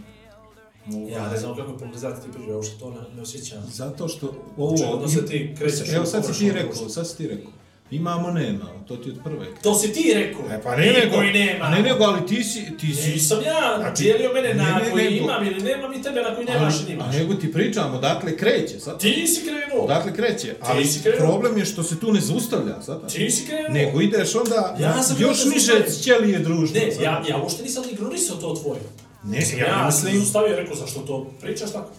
[0.94, 3.58] Ovaj, Ja ne znam kako je polarizacija ti priča, ja uopšte to ne, ne osjećam.
[3.68, 4.26] Zato što
[4.56, 4.76] ovo...
[4.76, 7.50] Čekaj, da se ti krećeš Evo sad si ti rekao, sad si ti rekao.
[7.90, 9.46] Imamo, nemamo, to ti od prve.
[9.62, 10.40] To si ti rekao.
[10.50, 11.68] E pa ne nego, koji nema.
[11.68, 13.10] ne nego, ali ti si, ti si...
[13.10, 16.22] Nisam ja Znači, dijelio mene na ne, ne, koji nego- imam ili nemam i tebe
[16.22, 17.14] na koji nemaš ali, i a nimaš.
[17.14, 19.00] nego ti pričam, odakle kreće, sad.
[19.00, 19.67] Ti si krenuo.
[19.88, 20.86] Odakle kreće, ali
[21.18, 23.12] problem je što se tu ne zaustavlja, sad.
[23.12, 23.68] Ti si krenuo.
[23.70, 25.72] Nego ideš onda Ja sam još niže
[26.02, 26.80] ćelije društva.
[26.80, 28.80] Ne, ja, ja uopšte nisam ignorisao to tvoje.
[29.24, 31.90] Ne, Sam ja ja mislim- sam stavio i rekao, zašto to pričaš tako?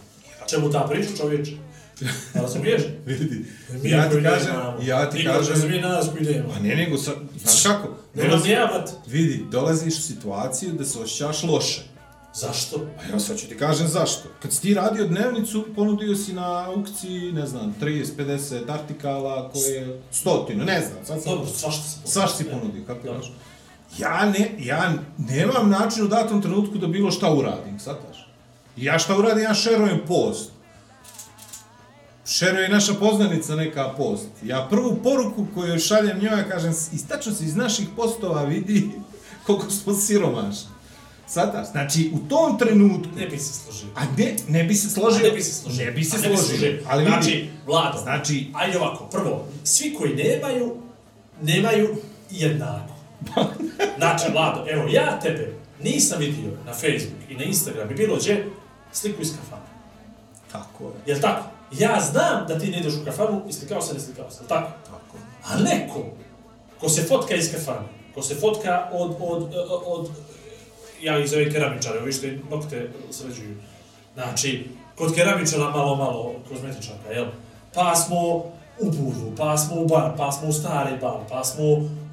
[0.50, 1.52] Čemu ta priča čovječe?
[2.34, 2.82] Razumiješ?
[3.06, 6.54] Vidi, Mi ja ti kažem, ja ti kažem, razumije nas koji nemamo.
[6.54, 7.88] pa ne nego, sad, znaš kako?
[8.16, 8.86] Nemam Dolazi- ja.
[9.08, 11.82] Vidi, dolaziš u situaciju da se osjećaš loše.
[12.34, 12.80] Zašto?
[13.00, 14.30] A ja sad ću ti kažem zašto.
[14.42, 20.02] Kad si ti radio dnevnicu, ponudio si na aukciji, ne znam, 30, 50 artikala koje,
[20.12, 21.32] stotinu, ne znam, sad sam...
[21.32, 22.50] Dobro, svašta se Svaš si Ne.
[22.52, 23.26] ponudio, kapiraš?
[23.26, 23.40] Dobro.
[23.98, 28.28] Ja, ne, ja nemam način u datom trenutku da bilo šta uradim, sataš?
[28.78, 30.52] Ja šta uradim, ja šerujem post.
[32.26, 34.28] Šeruje naša poznanica neka post.
[34.44, 38.92] Ja prvu poruku koju šaljem njoj, ja kažem, iz, tačno se iz naših postova vidi
[39.46, 40.79] koliko smo siromašni.
[41.30, 43.88] Sataš, znači u tom trenutku, Ne bi se složio.
[43.96, 45.86] a ne, ne bi se A složio, ne bi se složio.
[45.86, 50.16] ne bi se A složio, ali znači, vidi, Vlado, znači, ajde ovako, prvo, svi koji
[50.16, 50.76] nemaju,
[51.42, 51.96] nemaju
[52.32, 52.94] jednako.
[53.98, 55.54] Znači, Vlado, evo, ja tebe
[55.84, 58.50] nisam vidio na Facebook i na Instagram i bilo gdje
[58.92, 59.66] sliku iz kafana.
[60.52, 61.44] tako je, Jel tako?
[61.80, 64.72] Ja znam da ti ne ideš u kafanu i slikao se, ne slikao se, tako?
[64.86, 65.18] tako.
[65.46, 66.06] A neko
[66.80, 70.10] ko se fotka iz kafana, ko se fotka od, od, od, od
[71.02, 73.56] ja ih zovem keramičare, ovi što im nokte sređuju.
[74.14, 77.26] Znači, kod keramičara malo, malo kozmetičarka, jel?
[77.74, 78.20] Pa smo
[78.80, 81.64] u Budu, pa smo u bar, pa smo u stari bar, pa smo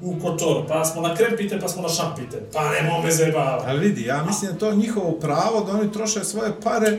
[0.01, 3.65] u Kotor, pa smo na krempite, pa smo na šampite, pa nemo me zajebavati.
[3.67, 6.97] Ali vidi, ja mislim da je to njihovo pravo da oni troše svoje pare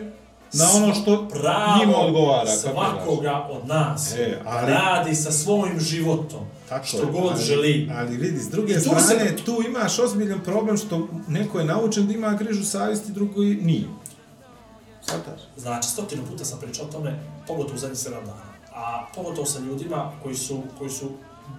[0.52, 2.50] na ono što Pravo njima odgovara.
[2.50, 7.90] svakoga od nas E, ali- radi sa svojim životom, Tako što je, god ali, želi.
[7.92, 11.64] Ali vidi, s druge I tu strane, se- tu imaš ozbiljan problem što neko je
[11.66, 13.84] naučen da ima križu savjesti, drugo i nije.
[15.02, 15.40] Svataš?
[15.56, 18.42] Znači, stotinu puta sam pričao o tome, pogotovo u zadnjih 7 dana.
[18.74, 21.10] A pogotovo sa ljudima koji su, koji su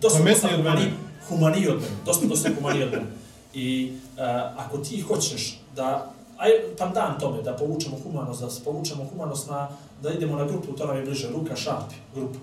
[0.02, 0.64] dosta, dosta od mene.
[0.64, 0.92] humani,
[1.30, 1.96] humaniji od mene.
[2.06, 3.06] Dosta, dosta humaniji od mene.
[3.54, 4.20] I uh,
[4.58, 9.70] ako ti hoćeš da, aj pandan tome, da povučemo humanost, da povučemo humanost na,
[10.02, 12.40] da idemo na grupu, to nam je bliže, Ruka Šapi, grupa.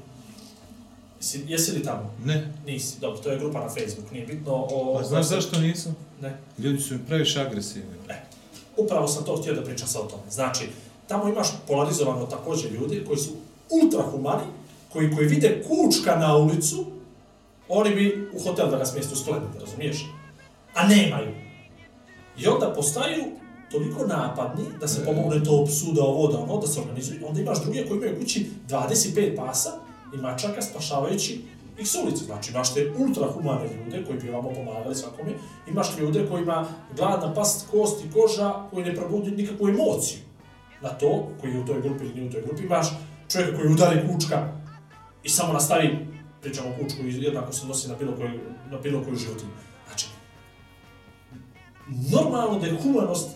[1.21, 2.11] Jesi, jesi li tamo?
[2.25, 2.53] Ne.
[2.67, 4.95] Nisi, dobro, to je grupa na Facebook, nije bitno o...
[4.99, 5.97] Pa znaš zašto nisam?
[6.21, 6.39] Ne.
[6.59, 7.97] Ljudi su mi previše agresivni.
[8.77, 10.23] Upravo sam to htio da pričam sa o tome.
[10.31, 10.69] Znači,
[11.09, 13.31] tamo imaš polarizovano također ljudi koji su
[13.71, 14.45] ultrahumani,
[14.93, 16.87] koji, koji vide kučka na ulicu,
[17.69, 20.07] oni bi u hotel da ga smjeste u Splendid, razumiješ?
[20.75, 21.35] A nemaju.
[22.39, 23.25] I onda postaju
[23.71, 27.27] toliko napadni da se pomogne to psuda, ovo da ono, da se organizuju.
[27.29, 29.71] Onda imaš druge koji imaju kući 25 pasa
[30.15, 31.41] i mačaka spašavajući
[31.79, 32.25] ih s ulice.
[32.25, 35.33] Znači imaš te ultrahumane ljude koji bi vamo pomagali svakome.
[35.69, 40.19] Imaš ljude koji ima gladna past, kost i koža koji ne probudio nikakvu emociju
[40.83, 42.63] na to, koji je u toj grupi ili nije u toj grupi.
[42.63, 42.87] Imaš
[43.33, 44.53] čovjeka koji udari kučka
[45.23, 46.07] i samo nastavi
[46.41, 48.41] pričamo kučku i jednako se nosi na bilo koju,
[48.71, 49.51] na bilo koju životinju.
[49.87, 50.07] Znači,
[52.13, 53.29] normalno da je humanost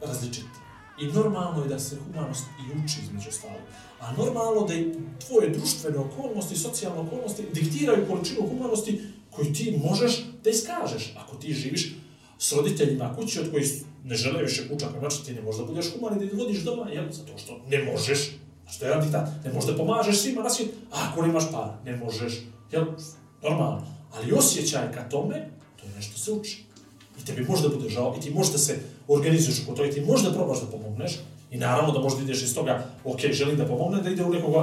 [0.00, 0.66] različita.
[1.00, 3.60] I normalno je da se humanost i uči između ostalog.
[4.00, 4.92] A normalno da i
[5.26, 11.14] tvoje društvene okolnosti, socijalne okolnosti diktiraju količinu humanosti koju ti možeš da iskažeš.
[11.16, 11.94] Ako ti živiš
[12.38, 15.92] s roditeljima kući od kojih ne žele više kućaka, znači ti ne možeš da budeš
[15.92, 17.12] human i da ih vodiš doma, jel?
[17.12, 18.30] Zato što ne možeš.
[18.70, 19.28] Što je jedan diktat.
[19.44, 21.78] Ne možeš da pomažeš svima na svijet, ako nemaš para.
[21.84, 22.32] Ne možeš.
[22.72, 22.84] Jel?
[23.42, 23.86] Normalno.
[24.12, 26.64] Ali osjećaj ka tome, to je nešto se uči.
[27.22, 28.78] I tebi može da bude žao, i ti možeš da se
[29.08, 31.18] organizuješ oko toga, i ti možeš da probaš da pomogneš,
[31.50, 34.54] i naravno da možda ideš iz toga, ok, želim da pomogne, da ide u neku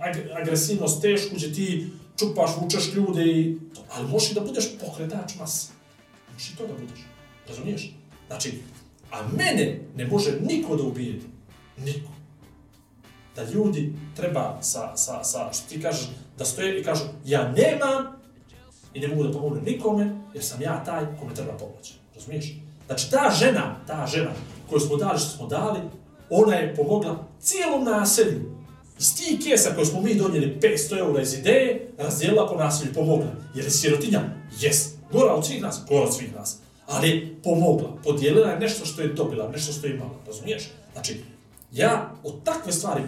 [0.00, 1.86] ag agresivnost tešku, gdje ti
[2.18, 5.72] čupaš, vučeš ljude i to, ali možeš da budeš pokretač mase.
[6.32, 6.98] Možeš i to da budeš.
[7.48, 7.92] Razumiješ?
[8.26, 8.58] Znači,
[9.10, 11.20] a mene ne može niko da ubije.
[11.78, 12.10] Niko.
[13.36, 16.08] Da ljudi treba sa, sa, sa, što ti kažeš,
[16.38, 18.18] da stoje i kažu, ja nemam
[18.94, 21.94] i ne mogu da pomognem nikome, jer sam ja taj kome treba pomoći.
[22.14, 22.54] Razumiješ?
[22.88, 24.30] Znači, ta žena, ta žena
[24.70, 25.80] koju smo dali, što smo dali,
[26.30, 28.58] ona je pomogla cijelom naselju.
[28.98, 33.30] Iz tih kesa koje smo mi donijeli 500 eura iz ideje, razdijelila po naselju, pomogla.
[33.54, 34.20] Jer je sirotinja?
[34.60, 34.88] Jes.
[35.12, 35.80] Gora od svih nas?
[35.88, 36.58] Gora od svih nas.
[36.86, 37.96] Ali pomogla.
[38.04, 40.14] Podijelila je nešto što je dobila, nešto što je imala.
[40.26, 40.70] Razumiješ?
[40.92, 41.20] Znači,
[41.72, 43.02] ja od takve stvari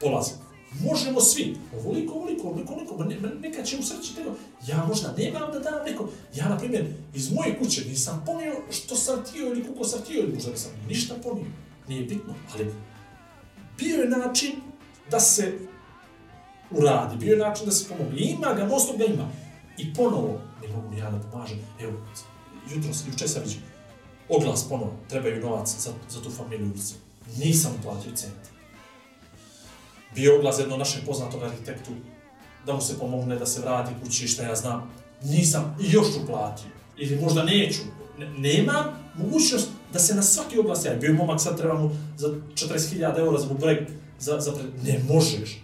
[0.00, 0.36] polazim.
[0.72, 4.30] Možemo svi, ovoliko, ovoliko, ovoliko, ovoliko, ne, neka će usreći tego.
[4.66, 6.08] Ja možda nemam da dam neko.
[6.34, 10.22] Ja, na primjer, iz moje kuće nisam ponio što sam tio ili koliko sam tio,
[10.22, 11.46] ili možda nisam ništa ponio.
[11.88, 12.74] Nije bitno, ali
[13.78, 14.52] bio je način
[15.10, 15.58] da se
[16.70, 18.18] uradi, bio je način da se pomogne.
[18.18, 19.30] Ima ga, non ga ima.
[19.78, 21.92] I ponovo, ne mogu ja da pomažem, evo,
[22.74, 23.60] jutro, juče sam vidio,
[24.28, 26.72] oglas ponovo, trebaju novac za, za tu familiju.
[27.36, 28.57] Nisam uplatio centi
[30.14, 31.90] bio oglas jedno našem poznatom arhitektu
[32.66, 34.90] da mu se pomogne da se vrati kući, šta ja znam.
[35.22, 36.70] Nisam i još uplatio.
[36.96, 37.80] Ili možda neću.
[38.18, 40.98] Ne, nema mogućnost da se na svaki oglas javi.
[40.98, 43.78] Bio je momak, sad treba mu za 40.000 eura za bubreg,
[44.20, 44.66] za, za pred...
[44.84, 45.62] Ne možeš.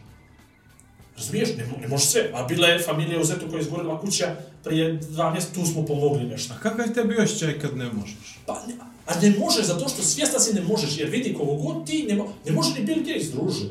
[1.17, 1.49] Razumiješ?
[1.57, 2.31] Ne, ne možeš sve.
[2.35, 5.87] A bila je familija u Zetu koja je izgorila kuća prije dva mjesta, tu smo
[5.87, 6.55] pomogli nešto.
[6.55, 8.39] A kakav je tebi osjećaj kad ne možeš?
[8.47, 8.75] Pa ne,
[9.07, 12.15] a ne možeš zato što svjesna si ne možeš, jer vidi kogo god ti ne,
[12.15, 13.65] mo ne može ni Bill Gates druži.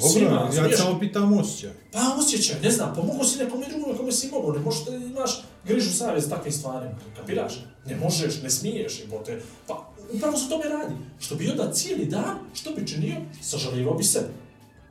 [0.00, 0.76] Dobro, ja smiješ.
[0.76, 1.70] samo pitam osjećaj.
[1.92, 5.42] Pa osjećaj, ne znam, pomogao si nekome drugome kome si mogao, ne možeš da imaš
[5.64, 7.52] grižu savjest s takvim stvarima, kapiraš?
[7.86, 9.42] Ne možeš, ne smiješ, bote.
[9.66, 10.94] Pa upravo se tome radi.
[11.20, 14.28] Što bi onda cijeli dan, što bi činio, sažalivao bi sebe.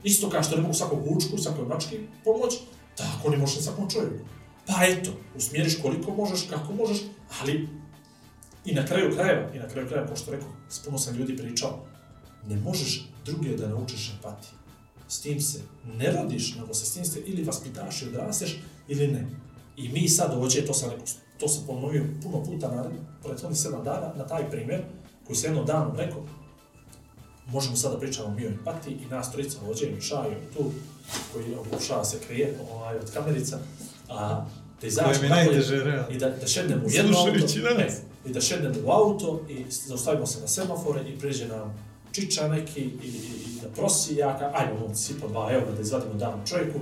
[0.03, 2.53] Isto kao što ne mogu svakog vučku, svakoj mački pomoć,
[2.95, 4.25] tako ne može svakom čovjeku.
[4.65, 6.97] Pa eto, usmjeriš koliko možeš, kako možeš,
[7.41, 7.69] ali
[8.65, 11.37] i na kraju krajeva, i na kraju krajeva, kao što rekao, s puno sam ljudi
[11.37, 11.85] pričao,
[12.47, 14.58] ne možeš druge da naučiš empatiju
[15.09, 15.59] s tim se
[15.97, 19.27] ne rodiš, nego se s tim se ili vaspitaš i odrasteš, ili ne.
[19.77, 20.89] I mi sad ovdje, to sam,
[21.37, 22.85] to sam ponovio puno puta na
[23.23, 24.81] prethodnih sedam dana, na taj primjer,
[25.27, 26.23] koji se jednom danom rekao,
[27.47, 30.71] možemo sada pričamo mi o empatiji i nas trojica ovdje, i Šaju tu,
[31.33, 33.59] koji pokušava se krije ovaj, od kamerica,
[34.09, 34.45] a
[34.81, 34.89] da
[35.29, 35.61] napolje
[36.11, 37.31] i da, da šednemo u jedno auto,
[37.77, 42.47] ne, i da šednemo u auto i zaustavimo se na semafore i priđe nam čiča
[42.47, 46.13] neki i, i, i da prosi jaka, ajmo on svi po 2 eura da izvadimo
[46.13, 46.79] damo čovjeku.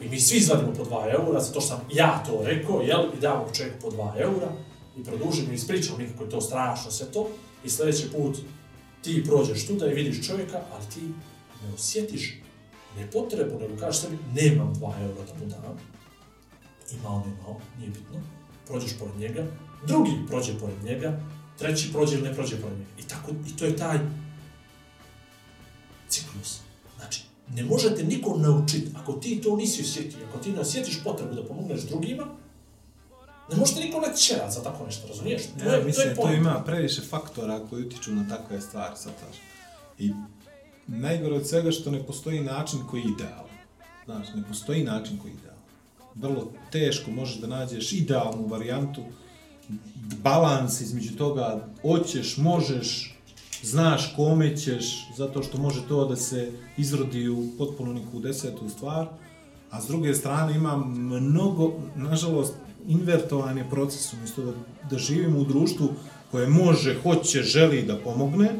[0.00, 3.20] I mi svi izvadimo po 2 eura, zato što sam ja to rekao, jel, i
[3.20, 4.52] damo čovjeku po 2 eura
[4.96, 7.28] i produžimo i ispričamo mi kako je to strašno sve to
[7.64, 8.36] i sljedeći put
[9.02, 11.00] ti prođeš tu da i vidiš čovjeka, ali ti
[11.62, 12.40] ne osjetiš
[12.96, 15.78] nepotrebu, nego kažeš sebi, nemam 2 eura da mu dam.
[16.98, 18.20] Imao, nemao, nije bitno.
[18.66, 19.44] Prođeš pored njega,
[19.86, 21.20] drugi prođe pored njega,
[21.58, 22.90] treći prođe ili ne prođe pored njega.
[22.98, 23.98] I tako, i to je taj
[26.08, 26.58] ciklus.
[26.96, 27.22] Znači,
[27.54, 31.44] ne možete nikom naučiti, ako ti to nisi osjetio, ako ti ne osjetiš potrebu da
[31.44, 32.26] pomogneš drugima,
[33.50, 35.42] ne možete nikom ne čerat za tako nešto, razumiješ?
[35.58, 38.96] To, ja, je, mislim, to, je to ima previše faktora koji utiču na takve stvari,
[38.96, 39.12] sad
[39.98, 40.12] I
[40.86, 43.58] najgore od svega što ne postoji način koji je idealan.
[44.04, 45.58] Znaš, ne postoji način koji je idealan.
[46.14, 49.02] Vrlo teško možeš da nađeš idealnu varijantu,
[50.22, 53.17] balans između toga, hoćeš, možeš,
[53.62, 59.06] znaš kome ćeš, zato što može to da se izrodi u potpuno neku desetu stvar,
[59.70, 62.54] a s druge strane ima mnogo, nažalost,
[62.88, 64.52] invertovan je proces, umjesto da,
[64.90, 65.88] da živimo u društvu
[66.30, 68.50] koje može, hoće, želi da pomogne,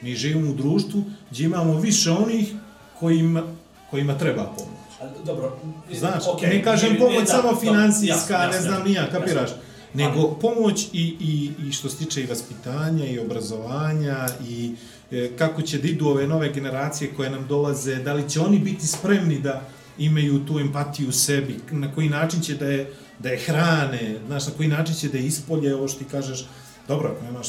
[0.00, 2.54] mi živimo u društvu gdje imamo više onih
[3.00, 3.42] kojima,
[3.90, 4.84] kojima treba pomoć.
[5.00, 5.58] A, dobro,
[5.92, 9.50] Znaš, okay, ne kažem pomoć ne, samo financijska, ne znam nija, kapiraš?
[9.50, 14.74] Jasno nego pomoć i, i, i što se tiče i vaspitanja i obrazovanja i
[15.10, 18.58] e, kako će da idu ove nove generacije koje nam dolaze, da li će oni
[18.58, 19.62] biti spremni da,
[19.98, 24.46] imaju tu empatiju u sebi, na koji način će da je, da je hrane, znaš,
[24.46, 26.46] na koji način će da je ispolje, ovo što ti kažeš,
[26.88, 27.48] dobro, ako nemaš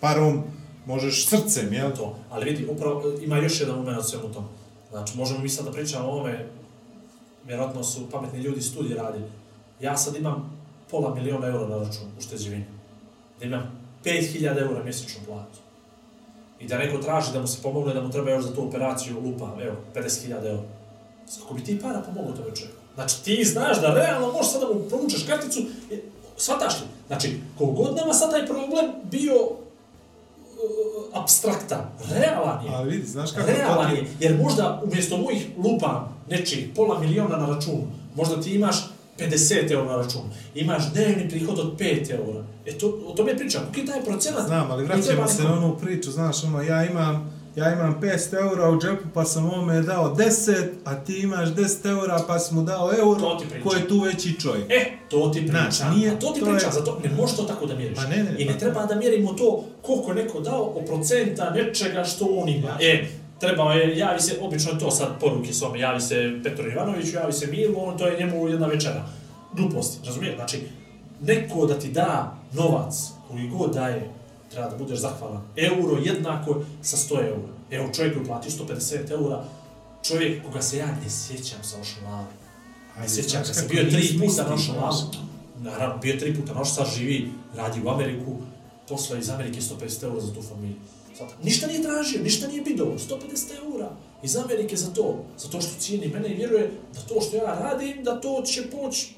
[0.00, 0.42] parom,
[0.86, 1.90] možeš srcem, jel?
[1.96, 2.18] to.
[2.30, 4.44] Ali vidi, upravo ima još jedan moment od svemu tom.
[4.90, 6.46] Znači, možemo mi sad da pričamo o ovome,
[7.46, 9.24] vjerojatno su pametni ljudi studije radili.
[9.80, 10.57] Ja sad imam
[10.90, 12.64] pola miliona eura na računu u šteđevini.
[13.40, 15.58] Da imam 5000 eura mjesečnu platu.
[16.60, 19.20] I da neko traži da mu se pomogne, da mu treba još za tu operaciju
[19.20, 20.62] lupa, evo, 50.000 eura.
[21.40, 22.78] Kako bi ti para pomogao tome čovjeku?
[22.94, 25.60] Znači, ti znaš da realno možeš sad da mu provučeš karticu,
[25.92, 25.98] e,
[26.36, 26.86] shvataš li?
[27.06, 32.70] Znači, kogod nama sad taj problem bio uh, abstraktan, realan je.
[32.74, 37.46] Ali vidi, znaš kako Realan je, jer možda umjesto mojih lupa nečih pola miliona na
[37.46, 37.86] računu,
[38.16, 38.76] možda ti imaš
[39.20, 42.44] 50 eura na računu, imaš dnevni prihod od 5 eura.
[42.66, 44.46] E to, o tome pričam, je taj procenat?
[44.46, 47.14] Znam, ali koji vraćamo se na onu priču, znaš, ono, ja imam,
[47.56, 50.52] ja imam 500 eura u džepu, pa sam ovome dao 10,
[50.84, 54.70] a ti imaš 10 eura, pa si mu dao euro, ko je tu veći čovjek.
[54.70, 55.70] E, to ti pričam.
[55.70, 57.96] Znači, nije- to ti to pričam, je- zato ne možeš to tako da mjeriš.
[57.96, 61.50] Pa ne, ne, I ne pa- treba da mjerimo to koliko neko dao o procenta
[61.50, 62.76] nečega što on ima.
[62.80, 63.06] E,
[63.40, 67.32] trebao je, javi se, obično to sad poruke s ome, javi se Petru Ivanoviću, javi
[67.32, 69.04] se Milu, on to je njemu jedna večera.
[69.52, 70.34] Gluposti, razumiješ?
[70.34, 70.62] Znači,
[71.20, 72.94] neko da ti da novac,
[73.28, 74.10] koji god daje,
[74.50, 75.42] treba da budeš zahvalan.
[75.56, 77.52] Euro jednako sa 100 eura.
[77.70, 79.44] Evo, čovjek koji plati 150 eura,
[80.02, 82.26] čovjek koga se ja ne sjećam sa Ošalavom.
[83.00, 84.54] Ne sjećam kad sam bio tri puta na.
[84.54, 84.96] Ošalavu.
[85.60, 88.36] Naravno, bio tri puta noš, sad živi, radi u Ameriku,
[88.88, 90.76] posla iz Amerike 150 eura za tu familiju.
[91.42, 93.14] Ništa nije tražio, ništa nije bidovo, 150
[93.64, 93.90] eura
[94.22, 97.58] iz Amerike za to, za to što cijeni mene i vjeruje da to što ja
[97.62, 99.14] radim, da to će poći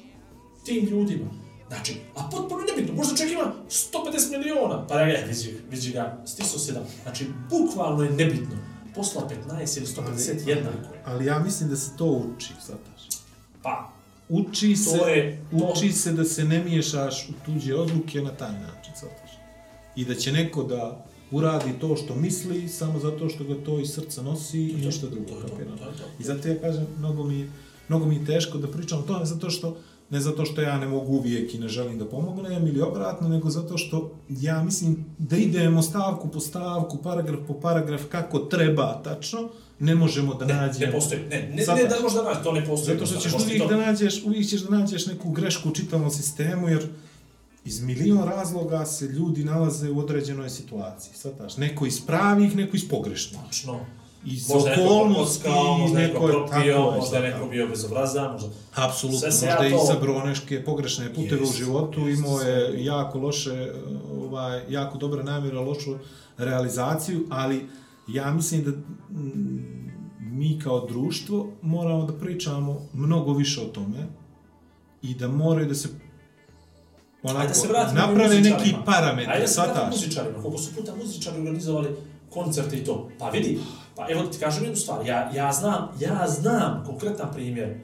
[0.65, 1.25] tim ljudima.
[1.67, 3.91] Znači, a potpuno nebitno, možda čovjek ima 150
[4.31, 6.73] miliona, pa ja vidi, vidi ga, stiso 7.
[7.03, 8.57] Znači, bukvalno je nebitno.
[8.95, 10.93] Posla 15 ili 150 jednako.
[10.93, 11.01] je.
[11.05, 13.19] Ali ja mislim da se to uči, sataš.
[13.63, 13.91] Pa,
[14.29, 18.31] Uči se, To je- to- uči se da se ne miješaš u tuđe odluke na
[18.31, 19.31] taj način, sataš.
[19.95, 23.89] I da će neko da uradi to što misli, samo zato što ga to iz
[23.89, 26.03] srca nosi i to, ništa drugo, to to, to to.
[26.19, 27.49] I zato ja kažem, mnogo mi,
[27.87, 29.77] mnogo mi je teško da pričam o tome, zato što,
[30.09, 33.49] ne zato što ja ne mogu uvijek i ne želim da pomognem ili obratno, nego
[33.49, 39.49] zato što ja mislim da idemo stavku po stavku, paragraf po paragraf, kako treba tačno,
[39.79, 40.85] ne možemo da Ne, nađemo.
[40.85, 42.97] ne postoji, ne, ne, Zato- ne da možda naći, to ne postoji.
[42.97, 46.11] Zato što ćeš uvijek to- da nađeš, uvijek ćeš da nađeš neku grešku u čitavom
[46.11, 46.87] sistemu, jer
[47.65, 51.13] iz milion razloga se ljudi nalaze u određenoj situaciji.
[51.15, 53.39] Svataš, neko iz pravih, neko iz pogrešnih.
[53.45, 53.79] Točno.
[54.25, 57.67] Iz Možda neko okolnosti, pokockao, možda neko neko je- propio, tako možda je neko bio
[57.67, 58.49] bez obraza, možda...
[58.75, 62.85] Apsolutno, Sve se možda ja to- izabrao neške pogrešne puteve u životu, jest, imao je
[62.85, 63.71] jako loše,
[64.17, 65.95] ovaj, jako dobre namjere, lošu
[66.37, 67.65] realizaciju, ali
[68.07, 68.71] ja mislim da
[70.19, 74.07] mi kao društvo moramo da pričamo mnogo više o tome
[75.01, 75.89] i da moraju da se
[77.23, 80.41] onako, Ajde da se vratimo naprave neki parametri, Ajde da se vratimo muzičarima.
[80.41, 81.95] Koliko su puta muzičari organizovali
[82.29, 83.09] koncerte i to.
[83.19, 83.59] Pa vidi,
[83.95, 85.07] pa evo da ti kažem jednu stvar.
[85.07, 87.79] Ja, ja znam, ja znam konkretan primjer.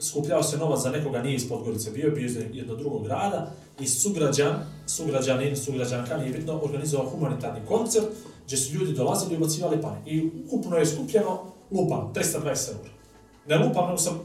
[0.00, 3.86] Skupljao se novac za nekoga, nije iz Podgorice bio, bio iz jednog drugog grada i
[3.86, 4.54] sugrađan,
[4.86, 8.06] sugrađanin, sugrađanka, nije bitno, organizovao humanitarni koncert
[8.46, 10.00] gdje su ljudi dolazili i ubacivali pare.
[10.06, 12.90] I ukupno je skupljeno, lupam, 320 eura.
[13.46, 14.20] Ne lupam, nego sam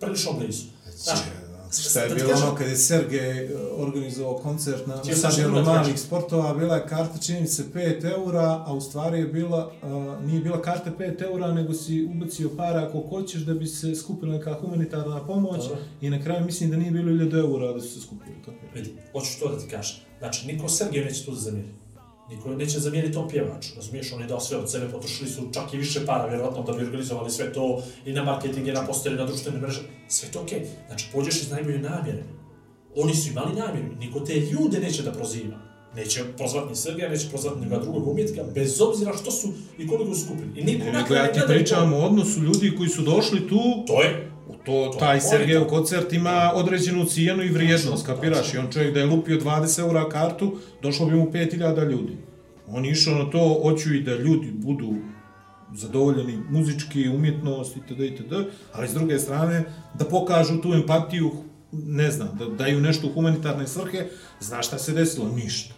[0.00, 0.64] prilično blizu.
[0.96, 1.18] Znaš,
[1.72, 6.54] Šta je da bilo ono kad je Sergej eh, organizovao koncert na stadionu malih sportova,
[6.54, 10.40] bila je karta čini mi se 5 eura, a u stvari je bila, uh, nije
[10.40, 14.54] bila karta 5 eura, nego si ubacio para ako hoćeš da bi se skupila neka
[14.60, 15.78] humanitarna pomoć Dobro.
[16.00, 18.34] i na kraju mislim da nije bilo 1000 eura da su se skupili.
[18.74, 19.96] Vidi, hoću to da ti kažem.
[20.18, 21.68] Znači, niko Sergej neće tu da zamjeri.
[22.30, 25.74] Niko neće zamjeriti tom pjevaču, razumiješ, on je dao sve od sebe, potrošili su čak
[25.74, 29.16] i više para, vjerojatno, da bi organizovali sve to, i na marketing, i na posteri,
[29.16, 30.66] na društvene mreže, sve to okej.
[30.86, 32.22] Znači, pođeš iz najbolje namjere.
[32.96, 35.56] Oni su imali namjeru, niko te ljude neće da proziva.
[35.96, 39.48] Neće prozvati ni Sergeja, neće prozvati ni drugog umjetnika, bez obzira što su
[39.78, 40.48] i koliko skupili.
[40.56, 43.48] I niko na Nego ja ne ti i pričam o odnosu ljudi koji su došli
[43.48, 44.27] tu, To je,
[44.68, 45.68] to, To- taj Sergejev to.
[45.68, 48.38] koncert ima određenu cijenu i vrijednost, Tačno, kapiraš?
[48.38, 48.60] tačno.
[48.60, 50.52] I on čovjek da je lupio 20 eura kartu,
[50.82, 52.16] došlo bi mu 5000 ljudi.
[52.68, 54.94] On je išao na to, hoću i da ljudi budu
[55.74, 58.00] zadovoljeni muzički, umjetnost itd.
[58.00, 58.32] itd.
[58.72, 59.64] Ali s druge strane,
[59.94, 61.30] da pokažu tu empatiju,
[61.72, 64.06] ne znam, da daju nešto u humanitarne svrhe,
[64.40, 65.28] znaš šta se desilo?
[65.28, 65.74] Ništa.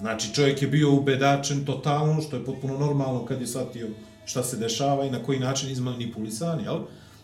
[0.00, 3.88] Znači, čovjek je bio ubedačen totalno, što je potpuno normalno kad je shvatio
[4.24, 6.78] šta se dešava i na koji način izmanipulisan, jel?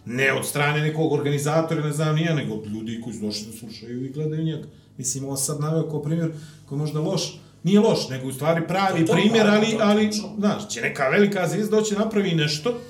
[0.05, 3.59] Ne od strane nekog organizatora, ne znam nije, nego od ljudi koji su došli da
[3.59, 4.69] slušaju i gledaju njega.
[4.99, 6.33] Mislim, ovo sad naveo kao primjer
[6.67, 9.73] koji je možda loš, nije loš, nego u stvari pravi To to, primjer, ali, to
[9.73, 12.81] je ali, znaš, će neka velika zvijezda doći napravi nešto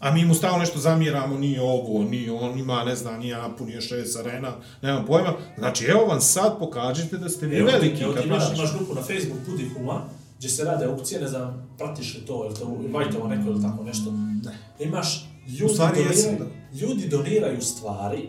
[0.00, 3.80] A mi mu stalno nešto zamjeramo, nije ovo, nije on, ima, ne znam, nije napunio
[3.80, 4.52] šest arena,
[4.82, 5.34] nemam pojma.
[5.58, 8.94] Znači, evo vam sad pokažite da ste vi Evo veliki evo ti imaš, imaš grupu
[8.94, 10.02] na Facebook Budi Huma,
[10.38, 13.84] gdje se rade aukcije, ne znam, pratiš li to, ili to invajtovo neko ili tako
[13.84, 14.10] nešto.
[14.44, 14.58] Ne.
[14.78, 16.36] Imaš, U ljudi, stvari doniraju, jesam,
[16.72, 18.28] ljudi doniraju stvari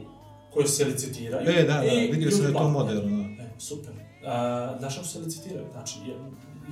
[0.53, 1.49] koje se licitiraju.
[1.49, 1.79] E, da, da,
[2.11, 3.43] vidio sam da je to moderno, da.
[3.43, 3.93] E, super.
[4.25, 5.65] A, znaš kako se licitiraju?
[5.71, 6.15] Znači, ja,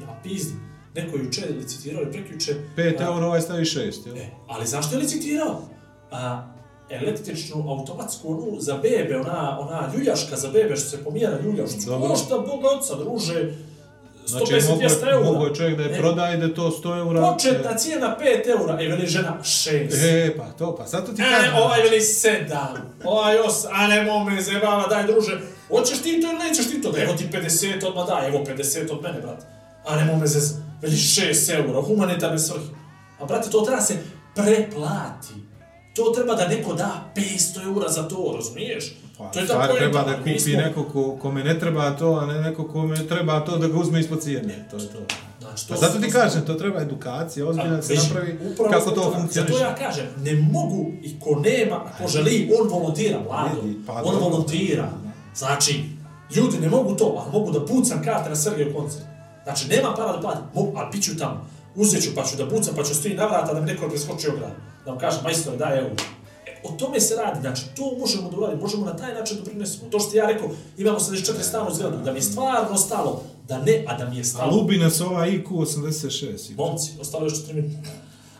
[0.02, 0.60] ja pizdim.
[0.96, 2.56] Neko je juče licitirao i prekjuče.
[2.78, 4.18] 5 a, eura, ovaj stavi 6, jel?
[4.18, 5.62] E, ali zašto je licitirao?
[6.12, 6.48] A,
[6.90, 11.92] električnu, automatsku, onu, za bebe, ona, ona ljuljaška za bebe, što se pomjera ljuljašcu.
[12.08, 13.67] Košta Boga oca, druže, 150-200
[14.28, 15.26] Znači, mogo je, eura.
[15.26, 17.32] mogo je čovjek da je E, prodaje i da to 100 eura.
[17.34, 20.28] Početna cijena 5 eura, e, veli žena 6.
[20.28, 21.54] E, pa to, pa sad to ti E, kažem.
[21.56, 26.40] ovaj veli 7, ovaj 8, a ne me zebava, daj druže, hoćeš ti to ili
[26.40, 26.94] nećeš ti to?
[26.98, 29.46] Evo ti 50 odmah daj, evo 50 od mene, brate.
[29.86, 32.66] A ne me zez, veli 6 eura, humanitarne svrhe.
[33.20, 33.94] A brate, to treba se
[34.36, 35.34] preplati.
[35.96, 38.94] To treba da neko da 500 eura za to, razumiješ?
[39.18, 42.26] Pa, to je stvar treba da kupi smo- neko ko, kome ne treba to, a
[42.26, 44.66] ne neko kome treba to da ga uzme ispod cijene.
[44.72, 44.98] To je to.
[45.40, 48.40] Znači, Pa to zato su- ti kažem, to treba edukacija, ozbiljno da se napravi
[48.72, 49.54] kako to funkcioniše.
[49.54, 53.20] Zato ja kažem, ne mogu i ko nema, ko želi, on volontira.
[53.56, 54.90] Vidi, pa on volontira.
[55.36, 55.84] Znači,
[56.32, 59.04] ljudi ne mogu to, ali mogu da pucam karte na Sergeju koncert.
[59.44, 61.46] Znači, nema para da platim, mogu, ali bit ću tamo.
[61.76, 64.28] Uzet ću pa ću da pucam, pa ću stoji na vrata da mi neko preskoči
[64.28, 64.52] ograd.
[64.86, 65.90] Da vam kažem, majstore, daj evo.
[66.64, 69.90] O tome se radi, znači, to možemo da uradimo, možemo na taj način da prinesemo.
[69.90, 73.86] To što ja rekao, imamo 74 stanu zgradu, da mi je stvarno stalo, da ne,
[73.88, 74.56] a da mi je A stalo.
[74.56, 76.56] lubi nas ova IQ 86.
[76.58, 77.90] Momci, ostalo još 4 minuta.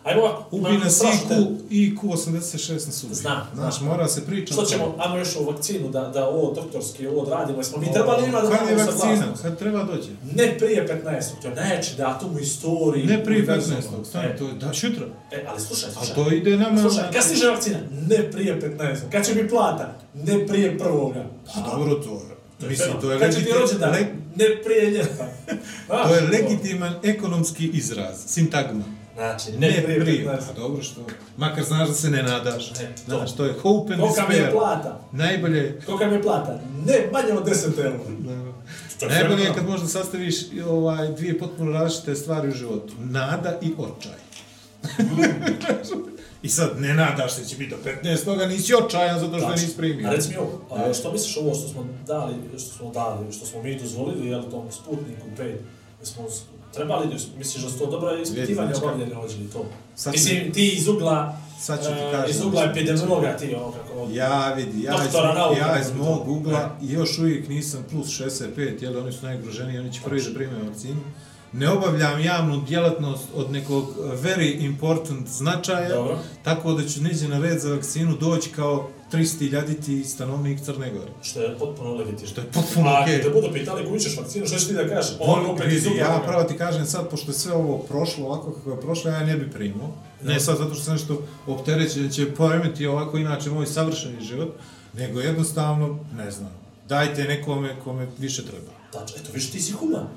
[0.08, 1.58] Ajmo ovako, Ubi imam nas strašnu temu.
[1.70, 3.16] IQ, IQ 86 nas ubi.
[3.16, 4.54] Znam, Znaš, mora se pričati.
[4.54, 8.26] Što ćemo, ajmo još o vakcinu, da, da ovo doktorski, ovo odradimo, jesmo mi trebali
[8.26, 9.34] ima da Kad je vakcina?
[9.42, 10.10] Kad treba doći?
[10.36, 11.42] Ne prije 15.
[11.42, 13.06] To je najjači datum u istoriji.
[13.06, 13.78] Ne prije univerzuma.
[13.78, 14.06] 15.
[14.06, 15.06] Stani, to je da šutra.
[15.32, 16.16] e, ali slušaj, A slušaj.
[16.16, 16.82] to ide nama...
[16.82, 17.78] Slušaj, kad stiže vakcina?
[18.08, 18.96] Ne prije 15.
[19.12, 19.94] Kad će mi plata?
[20.16, 21.26] Ne prije prvoga.
[21.56, 22.22] Pa dobro, to.
[22.62, 23.92] Mislim, to je Kad će ti legiti- rođendan?
[23.92, 25.28] le- Ne prije ljeta.
[26.08, 28.84] To je legitiman ekonomski izraz, sintagma.
[29.18, 30.26] Znači, ne, Ne prije prije.
[30.26, 30.30] 15.
[30.50, 31.02] A dobro što,
[31.38, 32.72] makar znaš da se ne nadaš.
[32.72, 32.74] E,
[33.06, 33.16] to.
[33.18, 34.52] Znaš, to je hope and Kolika mi je despair.
[34.52, 35.02] plata?
[35.12, 36.60] Najbolje, Kolika mi je plata?
[36.86, 38.00] Ne, manje od 10 eura.
[39.00, 40.36] To je najbolje je kad možda sastaviš
[40.68, 42.94] ovaj, dvije potpuno različite stvari u životu.
[43.00, 44.18] Nada i očaj.
[46.44, 49.62] I sad ne nadaš se će biti do 15 toga, nisi očajan zato što Tačno.
[49.62, 50.08] nisi primio.
[50.08, 53.46] A reci mi ovo, a što misliš ovo što smo dali, što smo dali, što
[53.46, 55.56] smo mi dozvolili, jel, tom Sputniku 5,
[56.00, 56.24] da smo
[56.78, 57.08] s- trebali,
[57.38, 59.66] misliš da su to dobra ispitivanja obavljene ovdje to?
[59.96, 62.30] Sad Mislim, ti iz ugla, Sad ću ti e, kažem.
[62.30, 64.08] iz ugla epidemiologa ti, ono kako...
[64.12, 68.84] Ja vidi, ja iz, nauka, ja iz mog ugla i još uvijek nisam plus 65,
[68.84, 71.00] jel oni su najugroženiji, oni će prvi da prime vakcinu.
[71.54, 76.18] Ne obavljam javnu djelatnost od nekog uh, very important značaja, Dobro.
[76.44, 81.12] tako da ću neđe na red za vakcinu doći kao 300.000 stanovnik Crne Gore.
[81.22, 82.28] Što je potpuno legitimno.
[82.28, 83.14] Što je potpuno A okej.
[83.16, 85.16] kad te budu pitali koju ćeš vakcinu, što ćeš ti da kažeš?
[85.20, 88.72] Ovo opet Vidi, ja pravo ti kažem sad, pošto je sve ovo prošlo ovako kako
[88.72, 89.90] je prošlo, ja ne bi primao.
[90.24, 94.56] Ne sad zato što sam nešto opterećen, će poremeti ovako inače moj savršeni život,
[94.94, 96.52] nego jednostavno, ne znam,
[96.90, 98.72] dajte nekome kome više treba.
[98.94, 100.08] Tačno, eto, viš, ti si human.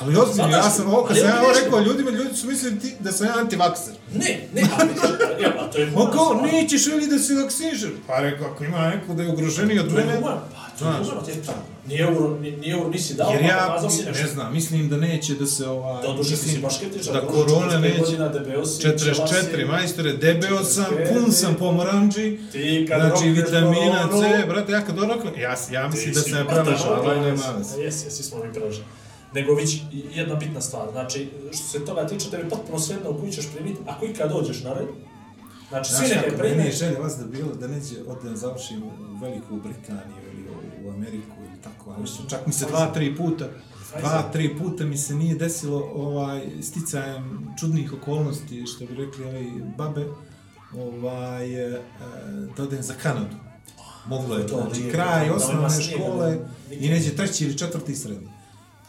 [0.00, 2.94] Ali ozbiljno, ja sam ovo, kad sam ja ovo rekao ljudima, ljudi su mislili ti,
[3.00, 3.94] da sam ja antivakser.
[4.14, 4.60] Ne, ne,
[5.40, 6.12] ja, a to je human.
[6.12, 7.90] kao, nećeš li da si vakcinišer?
[8.06, 10.42] Pa rekao, ako ima neko da je ugroženiji od mene, pa
[10.78, 11.36] to je Znaš, human, to je
[11.86, 13.80] Nije euro, ni- ni euro nisi dao, jer pa ja,
[14.22, 16.02] ne znam, mislim da neće da se ovaj...
[16.02, 18.00] Da, ti si bašketičar, Da korona 45 neće...
[18.00, 19.64] godina, debeo si, čela 44, si.
[19.64, 21.12] majstore, debeo sam, 45.
[21.14, 22.38] pun sam pomoranđi,
[22.86, 27.02] znači vitamina C, brate, ja kad oroknem, ja, ja mislim da se ne mrtav, preležao,
[27.04, 27.82] ali nema jes, veze.
[27.82, 28.84] Jes, jes, svi smo mi preležali.
[29.34, 29.80] Nego već
[30.14, 33.80] jedna bitna stvar, znači, što se toga tiče, tebi potpuno svejedno u koju ćeš primiti,
[33.86, 34.88] ako ikad dođeš na red,
[35.68, 38.82] znači, svi neke kako, meni je prime, želja vas da bilo da neće odem završim
[38.82, 40.44] u Veliku Britaniju ili
[40.86, 43.48] u, Ameriku ili tako, ali što čak mi se dva, tri puta,
[44.00, 49.52] dva, tri puta mi se nije desilo ovaj, sticajem čudnih okolnosti, što bi rekli ovi
[49.76, 50.06] babe,
[50.76, 51.82] ovaj, e,
[52.56, 53.36] da odem za Kanadu.
[54.06, 56.38] Moglo je znači kraj da, osnovne škole
[56.70, 58.33] i neđe treći ili četvrti srednji.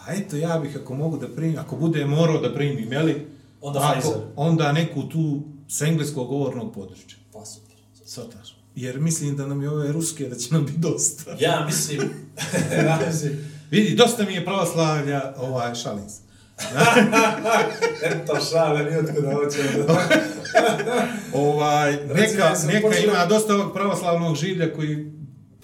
[0.08, 3.28] A eto, ja bih ako mogu da primim, ako bude morao da primim, jeli?
[3.62, 4.22] Onda ako, Pfizer.
[4.36, 7.18] Onda neku tu sa engleskog govornog područja.
[7.34, 7.76] pa super.
[8.06, 8.56] Svataš.
[8.76, 11.36] Jer mislim da nam je ove ruske, da će nam biti dosta.
[11.40, 12.10] Ja mislim,
[12.88, 13.38] ja mislim,
[13.72, 16.22] Vidi, dosta mi je pravoslavlja, ovaj, šalim se.
[18.12, 19.58] eto šale, nije otko da hoće.
[21.48, 25.12] Ovaj, neka, neka ima dosta ovog pravoslavnog življa koji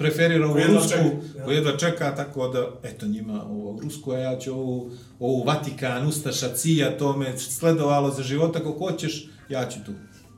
[0.01, 1.53] preferira ovu jedva rusku, čeka, ja.
[1.53, 6.55] jedva čeka, tako da, eto njima ovo rusku, a ja ću ovu, ovu Vatikan, Ustaša,
[6.55, 9.91] Cija, to me sledovalo za života, kako hoćeš, ja ću tu.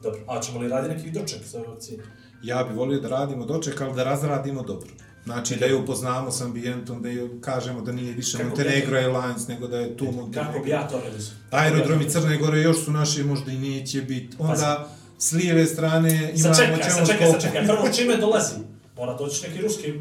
[0.03, 2.03] Dobro, a ćemo li raditi neki doček za ove vakcine?
[2.43, 4.89] Ja bi volio da radimo doček, ali da razradimo dobro.
[5.25, 9.47] Znači da je upoznamo s ambijentom, da je kažemo da nije više Kako Montenegro Airlines,
[9.47, 10.61] nego da je tu Kako bi Montenegro.
[10.65, 11.33] ja to realizio?
[11.51, 14.35] Aerodromi Crne Gore još su naši, možda i neće biti.
[14.39, 18.55] Onda s lijeve strane imamo Sačekaj, sačekaj, sačekaj, prvo čime dolazi?
[18.97, 19.93] Mora doći neki ruski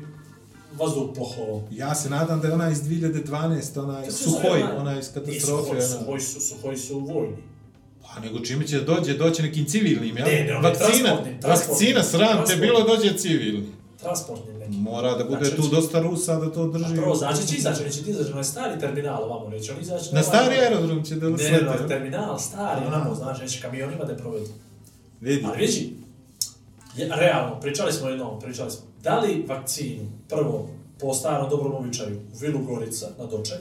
[0.72, 1.62] vazduhoplov.
[1.70, 3.32] Ja se nadam da je ona iz 2012,
[3.78, 5.70] onaj Kako se Suhoj, ona iz katastrofe.
[5.70, 5.80] Ona.
[5.82, 7.36] Suhoj, su, Suhoj su vojni.
[8.03, 10.26] Pa nego čime će dođe, doći nekim civilnim, jel?
[10.26, 11.95] Ne, ne, onaj vakcina, transportnim, transportnim.
[11.95, 13.66] vakcina, sram te bilo dođe civilni.
[14.01, 14.72] Transportni neki.
[14.72, 16.95] Mora da bude Znači, tu dosta Rusa da to drži.
[16.97, 20.11] Prvo, znači će izaći, neće ti izaći na stari terminal ovamo, neće on izaći Na
[20.12, 21.64] ovaj- stari aerodrom će da Ne, slete.
[21.64, 21.88] na jel?
[21.88, 24.47] terminal, stari, onamo, znaš, neće kamionima da je provedu.
[25.20, 25.45] Vidi.
[25.47, 25.97] Ali vidi,
[26.97, 30.68] je, realno, pričali smo jednom, pričali smo, da li vakcinu, prvo,
[31.01, 33.59] po starom dobrom običaju, u Vilu Gorica na doček,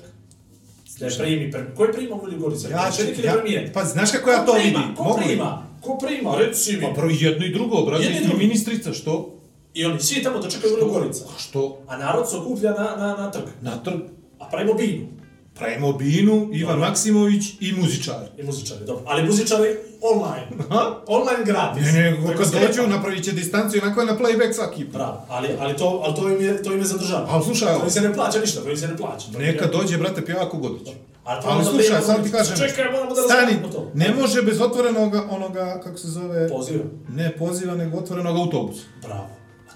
[1.00, 1.76] da je primi, pre...
[1.76, 2.70] ko je prima u Vilu Gorica?
[2.70, 3.74] Ja ili ja, premijer?
[3.74, 4.80] pa znaš kako ja to prima?
[4.80, 4.96] vidim?
[4.96, 5.68] Ko Mogu prima?
[5.82, 6.36] Ko prima?
[6.38, 6.82] Reci mi.
[6.82, 8.38] Pa prvo jedno i drugo, brate, Jedno i i drugo.
[8.38, 9.36] ministrica, što?
[9.74, 11.26] I oni svi tamo dočekaju u Vilu Gorica.
[11.26, 11.78] A što?
[11.88, 13.44] A narod se okuplja na, na, na trg.
[13.62, 14.00] Na trg.
[14.40, 15.08] A pravimo binu.
[15.56, 16.88] Pravimo binu, Ivan Dobro.
[16.88, 18.16] Maksimović i muzičar.
[18.38, 19.04] I muzičari, dobro.
[19.08, 19.70] Ali muzičari
[20.04, 20.48] online.
[20.70, 20.96] Ha?
[21.08, 21.86] online gratis.
[21.86, 24.84] Ne, ne, Preko kad dođu, napravit će distanciju, onako je na playback svaki.
[24.86, 27.28] Bravo, ali, ali, to, ali to, im je, to im je zadržava.
[27.30, 29.28] Ali slušaj, To im se ne plaća ništa, to im se ne plaća.
[29.38, 30.92] Neka je- dođe, brate, pjeva ako god hoće.
[31.24, 33.92] Ali, Ali slušaj, sad ti kažem, Čekaj, moramo da stani, to.
[33.94, 36.82] ne može bez otvorenog onoga, kako se zove, Poziv.
[37.10, 38.82] ne poziva, nego otvorenog autobusa.
[39.02, 39.28] Bravo.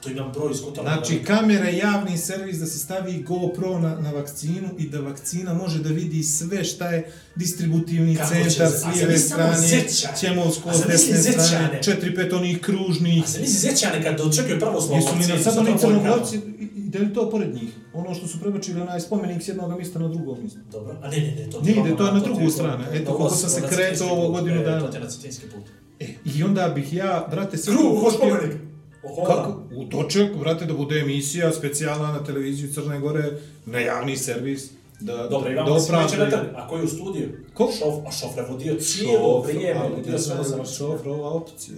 [0.06, 0.94] To imam broj iz kotara.
[0.94, 5.54] Znači, kamera je javni servis da se stavi GoPro na, na vakcinu i da vakcina
[5.54, 9.86] može da vidi sve šta je distributivni Kako centar s lijeve strane.
[10.20, 13.24] Ćemovsko s desne strane, četiri pet onih kružnih.
[13.24, 16.40] A se misli zećane kad dočekaju pravoslavnu Jesu li vakcinu na sad sa oni crnogorci,
[16.76, 17.70] ide li to pored njih?
[17.94, 20.60] Ono što su prebačili onaj spomenik s jednog mjesta na drugo mjesto.
[20.72, 22.84] Dobro, a ne, ne, ne, to Ne ti ide, to je na drugu stranu.
[22.94, 24.80] Eto, to koliko sam se kretao ovo godinu e, dana.
[24.80, 25.64] To ti je na Cetinski put.
[26.00, 28.75] E, I onda bih ja, brate, sve ko popio- spomenik.
[29.18, 29.62] Kako?
[29.72, 33.24] U doček, brate, da bude emisija specijalna na televiziju Crne Gore,
[33.66, 36.32] na javni servis, da, da, Ivan da je na opravdaju.
[36.32, 36.40] trg.
[36.56, 37.30] A ko je u studiju?
[37.54, 37.72] Ko?
[37.74, 41.78] Šof, a Šofre vodio cijelo vrijeme, vodio sve znam, za šofrova opcija.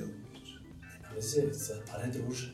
[1.15, 2.53] Veze, za- pa ne druže.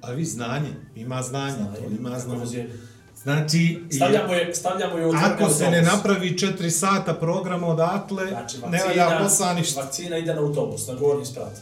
[0.00, 2.68] A vi znanje, ima znanje, to ima znanje.
[3.16, 8.78] Znači, Stavljamo je, stavljamo je ako se ne napravi 4 sata programa odatle, Znači, ne
[8.78, 9.80] valja vakcina, posla ništa.
[9.80, 11.52] vakcina ide na autobus, na gornji sprat.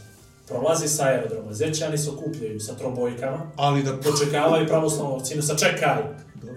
[0.49, 3.93] Prolazi sa aerodroma, zećani se okupljaju sa trobojkama, Ali da...
[3.93, 6.03] dočekavaju pravoslavnu vakcinu, sačekaj.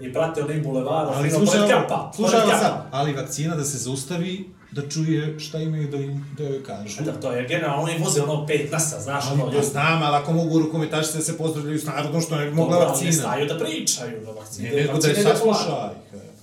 [0.02, 2.12] I prate onim bulevarom, Ali fino pored kapa.
[2.16, 2.58] pored kapa.
[2.58, 7.02] sad, ali vakcina da se zaustavi, da čuje šta imaju da, im, da joj kažu.
[7.02, 9.66] Da, to je generalno, oni voze ono pet nasa, znaš, Ali ono, ljudi.
[9.66, 12.88] znam, ali ako mogu rukometašice da se pozdravljaju s narodom, što ne bi mogla Dobro,
[12.88, 13.22] ali ne vakcina.
[13.22, 14.68] staju da pričaju na vakcini.
[14.68, 15.90] Ne, nego da Vakcina je saslušaj.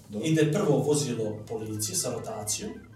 [0.10, 0.28] Dobro.
[0.28, 2.93] Ide prvo vozilo policije sa rotacijom, Dobro.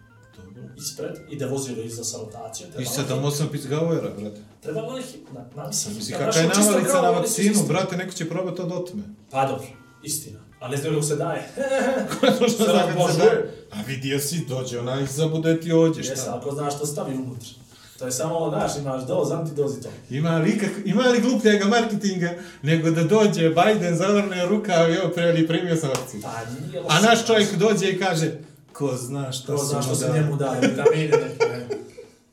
[0.77, 2.69] Ispred, ide vozilo iza sa rotacijom.
[2.79, 4.41] I sad tamo sam pizgavojera, brate.
[4.63, 5.21] Treba ono hit,
[5.55, 8.75] na, mislim, Misli, na kakva je navalica na vakcinu, brate, neko će probati to do
[8.75, 9.03] otme.
[9.31, 9.67] Pa dobro,
[10.03, 10.39] istina.
[10.59, 11.49] Ali ne znam kako se daje.
[12.53, 13.53] Što Sve zna kako se daje?
[13.71, 16.37] A vidio si, dođe ona i zabude ti ođe, šta?
[16.41, 17.49] ako znaš što stavi unutra.
[17.99, 19.89] To je samo znaš, imaš doz, antidoz i to.
[20.09, 25.09] Ima li, ikak, ima li glupljega marketinga nego da dođe Biden, zavrne rukav i evo
[25.09, 26.23] preli primio sam vakcinu.
[26.23, 28.31] Pa nije A naš čovjek dođe i kaže,
[28.77, 31.45] ko zna šta To su znaš što se njemu dali, vitamine neke.
[31.49, 31.67] ne.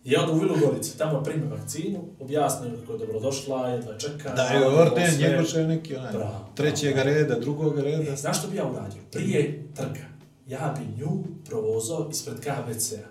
[0.04, 4.34] I onda u Vilu Gorici, tamo prime vakcinu, objasnio kako je dobrodošla, jedva čeka.
[4.34, 5.28] Da je orden, sve.
[5.28, 8.12] Njegoša neki onaj, Bravo, trećega reda, drugoga reda.
[8.12, 9.00] E, Znaš što bi ja uradio?
[9.12, 10.04] Prije trga.
[10.46, 13.08] Ja bi nju provozao ispred KBC-a.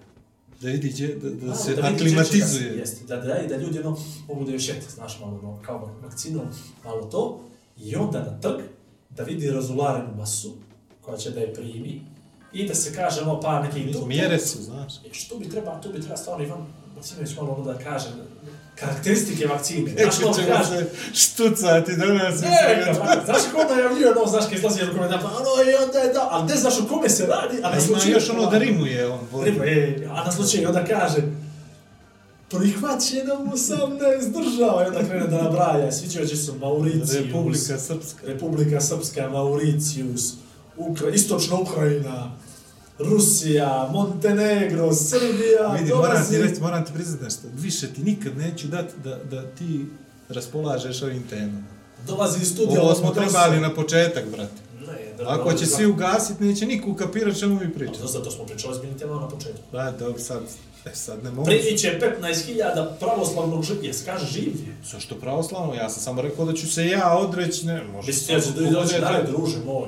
[0.62, 2.70] Da idiđe, da, da Malo, se vidi će aklimatizuje.
[2.70, 5.90] Da, jeste, da, da, da ljudi ono, mogu da još šete, znaš, malo ono, kao
[6.04, 6.46] vakcinom,
[6.84, 7.42] malo to.
[7.78, 8.62] I onda na trg,
[9.10, 10.54] da vidi razularenu masu,
[11.02, 12.02] koja će da je primi,
[12.54, 13.94] i da se kaže ono par nekih...
[13.94, 14.94] tu- Mjere su, znaš.
[14.96, 18.08] E, Što bi treba, tu bi treba stvarno Ivan Maksimović malo ono da kaže
[18.76, 19.92] karakteristike vakcine.
[19.92, 22.36] Eko Znaš, ono će kaže, se štucati do nas.
[22.36, 22.50] i E,
[22.84, 22.96] sve.
[23.00, 26.00] pa, znaš kako onda javljuje ono, znaš, kad izlazi jedan komentar, pa ono, i onda
[26.00, 28.14] je da, ali ne znaš o kome se radi, a na ima slučaju...
[28.14, 29.20] još ono da rimuje on.
[29.32, 29.52] voli.
[29.52, 31.22] Rima, e, a na slučaju onda kaže,
[32.50, 33.90] prihvaćeno mu 18
[34.34, 38.28] država, i onda krene da nabraja, sviđaće su Mauricijus, Republika Srpska.
[38.28, 40.34] Republika Srpska, Mauricijus,
[40.78, 42.32] Ukra Istočna Ukrajina,
[43.00, 47.42] Rusija, Montenegro, Srbija, Vidi, moram dolazi- ti reći, moram ti priznati nešto.
[47.56, 49.86] Više ti nikad neću dati da, da ti
[50.30, 51.64] raspolažeš ovim temama.
[52.08, 52.82] dolazi iz studija.
[52.82, 54.62] Ovo smo trebali na početak, brate.
[54.88, 57.98] Ne, da, Ako će svi ugasiti, neće niko ukapirat čemu mi pričamo.
[57.98, 59.60] To zato smo pričali s tema na početku.
[59.72, 60.42] Da, dobro, sad,
[60.86, 61.46] e, sad ne mogu.
[61.46, 64.76] Primit će 15.000 pravoslavnog življa, jes kaže življe.
[64.92, 65.74] Zašto pravoslavno?
[65.74, 68.70] Ja sam samo rekao da ću se ja odreći, ne, može Mislim, ja ću da
[68.70, 69.88] dođe dalje, druže moj.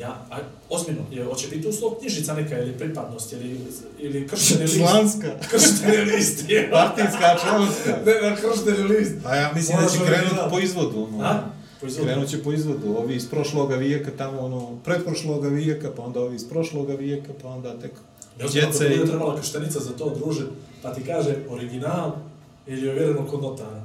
[0.00, 0.36] Ja, a,
[0.68, 3.60] ozbiljno, je, hoće biti uslov knjižica neka ili pripadnost ili,
[3.98, 4.76] ili kršteni list.
[4.76, 5.28] Članska.
[5.50, 6.70] Kršteni list je.
[6.70, 7.98] Partijska članska.
[8.06, 9.14] Ne, na kršteni list.
[9.26, 10.50] A ja mislim da će Moraš krenut original.
[10.50, 11.02] po izvodu.
[11.02, 11.24] Ono.
[11.24, 11.40] A?
[11.80, 12.06] Po izvodu.
[12.06, 12.96] Krenut će po izvodu.
[12.98, 17.48] Ovi iz prošloga vijeka, tamo ono, pretprošloga vijeka, pa onda ovi iz prošloga vijeka, pa
[17.48, 17.92] onda tek
[18.52, 18.98] djece i...
[18.98, 20.46] bi trebala krštenica za to, druže,
[20.82, 22.12] pa ti kaže original
[22.66, 23.82] ili je ovjereno kod notara.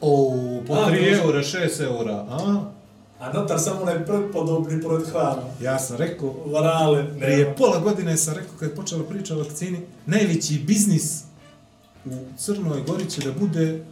[0.00, 0.32] O,
[0.66, 1.22] po A, 3 druže.
[1.22, 2.64] eura, 6 eura, a?
[3.20, 5.42] A notar samo onaj pretpodobni pored hrana.
[5.62, 7.18] Ja sam rekao, Varale, nema.
[7.18, 11.22] prije pola godine sam rekao kad je počela priča o vakcini, najveći biznis
[12.04, 13.84] u Crnoj Gori će da bude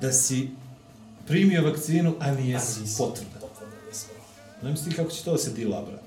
[0.00, 0.50] da si
[1.26, 2.96] primio vakcinu, a nije nisi.
[2.98, 3.30] potvrda.
[4.62, 5.98] Ne misli kako će to da se dila, bra.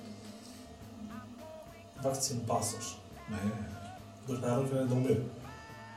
[2.04, 2.98] Vakcin pasoš.
[3.30, 3.38] Ne.
[4.28, 5.20] Dok narod krene da umire.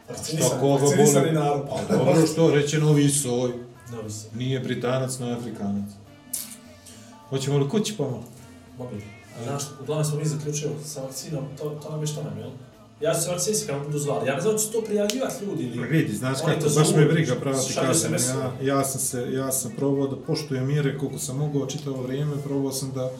[0.08, 1.62] Vakcinisan, vakcinisani narod.
[1.88, 3.52] Pa dobro što reće novi soj.
[3.92, 4.26] Novi se.
[4.34, 5.90] Nije Britanac, no Afrikanac.
[7.32, 8.24] Hoćemo li kući pomalo?
[8.78, 9.02] Mogli.
[9.44, 12.50] Znaš, uglavnom smo mi zaključili sa vakcinom, to, to nam je što nam, jel?
[13.00, 14.28] Ja ću se vakcinisati me budu zvali.
[14.28, 15.88] Ja ne znam da će to prijavljivati ljudi ili...
[15.88, 19.72] Vidi, znaš kako, baš me briga, pravo ti kažem, ja, ja sam se, ja sam
[19.76, 23.10] probao da poštujem mjere koliko sam mogao čitavo vrijeme, probao sam da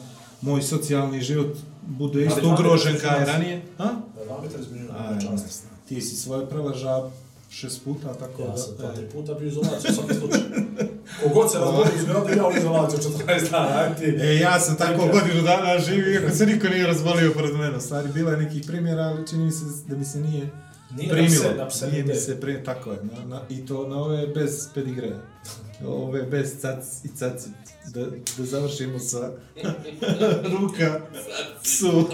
[0.41, 3.61] moj socijalni život bude isto ugrožen kao i ranije.
[3.77, 3.83] A?
[3.85, 5.61] Da, dva metra između A, nama, ne čast.
[5.61, 5.73] znam.
[5.89, 7.09] Ti si svoje preleža
[7.53, 8.57] šest puta, tako Ja da...
[8.57, 10.43] sam dva, e, tri puta bio u izolaciji u svakom slučaju.
[11.23, 14.05] Kogod se razboli iz grada, ja u izolaciju 14 dana, ti.
[14.05, 17.81] E, ja sam tako godinu dana živio, iako se niko nije razbolio pored mene.
[17.81, 20.49] Stvari, bilo je nekih primjera, ali čini mi se da mi se nije
[20.97, 21.43] Nije primilo.
[21.43, 22.97] napse, napse nije mi se primilo, tako je.
[23.03, 25.17] Na, na, I to na ove bez pedigreja.
[25.87, 27.49] Ove bez cac i caci.
[27.93, 28.01] Da,
[28.37, 29.31] da završimo sa
[30.59, 30.99] ruka
[31.63, 32.05] psu.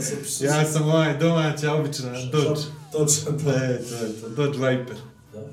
[0.00, 0.44] Se psu.
[0.44, 2.60] Ja sam ovaj domaća, obična Dodge.
[2.92, 3.50] Točno, to.
[3.50, 4.28] Ne, to je to.
[4.28, 4.96] Dodge Viper.
[5.32, 5.38] Da.
[5.38, 5.46] Je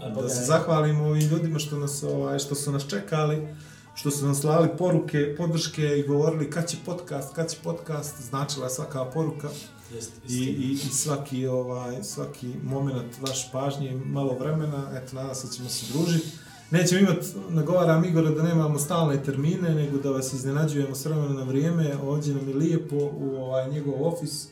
[0.00, 0.44] Da Boga se je.
[0.46, 3.48] zahvalimo ovim ljudima što, nas, ovaj, što su nas čekali,
[3.94, 8.66] što su nam slali poruke, podrške i govorili kad će podcast, kad će podcast, značila
[8.66, 9.48] je svaka poruka
[9.94, 15.46] Jest, i, i, i svaki, ovaj, svaki moment vaš pažnje malo vremena, eto, nadam se
[15.46, 16.28] da ćemo se družiti.
[16.70, 21.42] Nećemo imati, nagovaram Igora da nemamo stalne termine, nego da vas iznenađujemo s vremena na
[21.42, 24.46] vrijeme, ovdje nam je lijepo u ovaj, njegov ofis,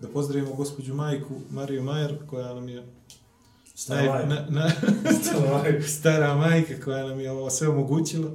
[0.00, 2.82] da pozdravimo gospođu majku Mariju Majer, koja nam je
[3.74, 4.70] Stara naj, na, na,
[5.98, 6.74] Stara majka.
[6.84, 8.30] koja nam je ovo sve omogućila.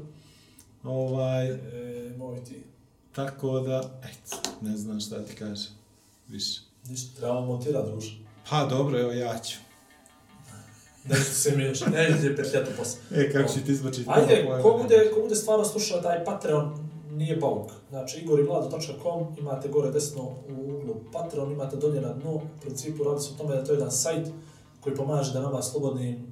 [0.84, 1.58] Ovaj, E,
[2.18, 2.64] moj ti.
[3.16, 5.70] tako da, eto, ne znam šta ti kaže
[6.28, 6.62] više.
[6.90, 8.18] Ništa, trebamo montirati, druže.
[8.50, 9.58] Pa dobro, evo ja ću.
[11.06, 13.00] Nešto se mi još, ne ide petljati posle.
[13.12, 14.06] E, kako će ti izbačiti?
[14.08, 16.83] Ajde, ko bude, ko bude stvarno slušao taj Patreon,
[17.18, 17.72] nije bauk.
[17.90, 22.32] Znači, igorivlado.com, imate gore desno u uglu Patreon, imate dolje na dnu.
[22.36, 24.28] U principu radi se o tome da to je jedan sajt
[24.82, 26.28] koji pomaže da nama slobodnim,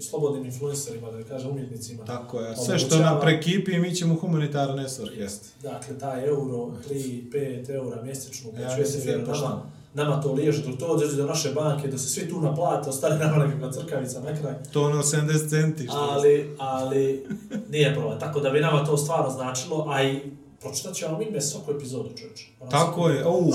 [0.00, 2.04] slobodnim influencerima, da kažem umjetnicima.
[2.04, 5.26] Tako je, sve što nam prekipi, mi ćemo humanitarne svrhe.
[5.62, 9.62] Dakle, taj euro, 3, 5 eura mjesečno, Ja ja mislim da nama, pošteno.
[9.94, 13.16] Nama to liježe, dok to dođe do naše banke, da se svi tu naplate, ostane
[13.16, 14.54] nama nekakva crkavica na kraj.
[14.72, 15.84] To ono 70 centi.
[15.84, 17.26] Što Ali, ali,
[17.68, 18.20] nije problem.
[18.20, 20.20] Tako da bi nama to stvarno značilo, a i
[20.60, 22.44] pročitat ću vam ime svaku epizodu, čovječe.
[22.70, 23.52] Tako je, o, bravo,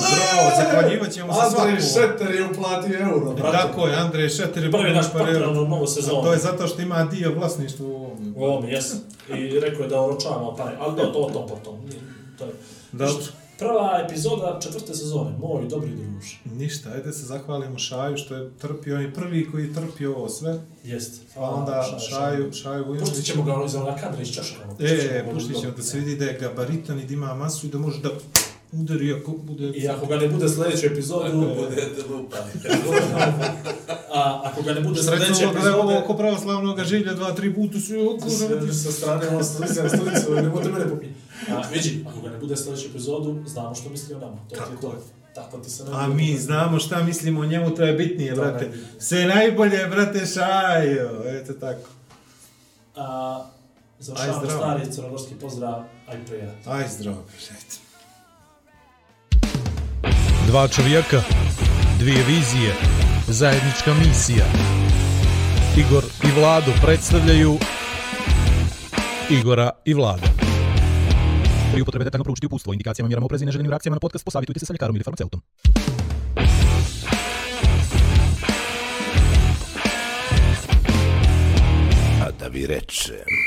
[0.57, 2.09] zahvaljivat ćemo se Andrej svakom.
[2.11, 3.57] Šeter je uplatio euro, E, brate.
[3.57, 5.13] Tako je, Andrej Šeter je Prvi naš.
[5.13, 6.21] Patreon u novu A sezonu.
[6.23, 8.33] To je zato što ima dio vlasništva u ovom.
[8.35, 8.93] U ovom, jes.
[9.29, 11.75] I rekao je da oročavamo pare, ali da, to o tom potom.
[11.85, 12.01] Nije-
[12.37, 12.51] To je.
[12.91, 13.23] Dobro.
[13.59, 16.25] Prva epizoda četvrte sezone, moj dobri druž.
[16.57, 20.29] Ništa, ajde se zahvalimo Šaju što je trpio, on je prvi koji je trpio ovo
[20.29, 20.59] sve.
[20.83, 21.21] Jest.
[21.35, 23.25] A onda Šaju, Šaju Pustit Vujnović.
[23.25, 24.63] ćemo ga iz onoga kadra iz Češka.
[24.79, 27.77] E, puštit ćemo da se vidi da je gabaritan i da ima masu i da
[27.77, 28.09] može da
[28.71, 29.71] udari ako bude...
[29.75, 32.51] I ako ga ne bude sljedeću epizodu, Budete lupani.
[34.17, 37.33] a ako ga ne bude Srećno sljedeće da je ovo epizode, oko pravoslavnog žilja dva,
[37.33, 37.93] tri puta su
[38.83, 41.26] sa strane ono stolice na stolicu, ne bude mene popiti.
[41.49, 44.37] A vidi, ako ga ne bude sljedeću epizodu, znamo što misli o nama.
[44.49, 45.03] To ti je Tako to.
[45.35, 48.41] Tako ti se ne A mi znamo šta mislimo o njemu, to je bitnije, To
[48.41, 48.65] brate.
[48.65, 48.87] najbitnije.
[48.99, 51.23] Sve najbolje, brate, Šajo.
[51.25, 51.89] Eto tako.
[52.95, 53.45] A,
[53.99, 56.67] završavamo stari crnogorski pozdrav, aj prijat.
[56.67, 57.75] Aj, zdravo, eto.
[60.47, 61.21] Dva čovjeka,
[61.99, 62.73] dvije vizije,
[63.27, 64.45] zajednička misija.
[65.77, 67.57] Igor i Vlado predstavljaju
[69.29, 70.36] Igora i Vlada.
[71.73, 72.73] При употребете так на проучите упутство.
[72.73, 74.25] Индикация намираме опрези нежелени реакция на подкаст.
[74.25, 75.41] Посъветуйте се с лекаром или фармацевтом.
[82.27, 83.46] A da vi rečem.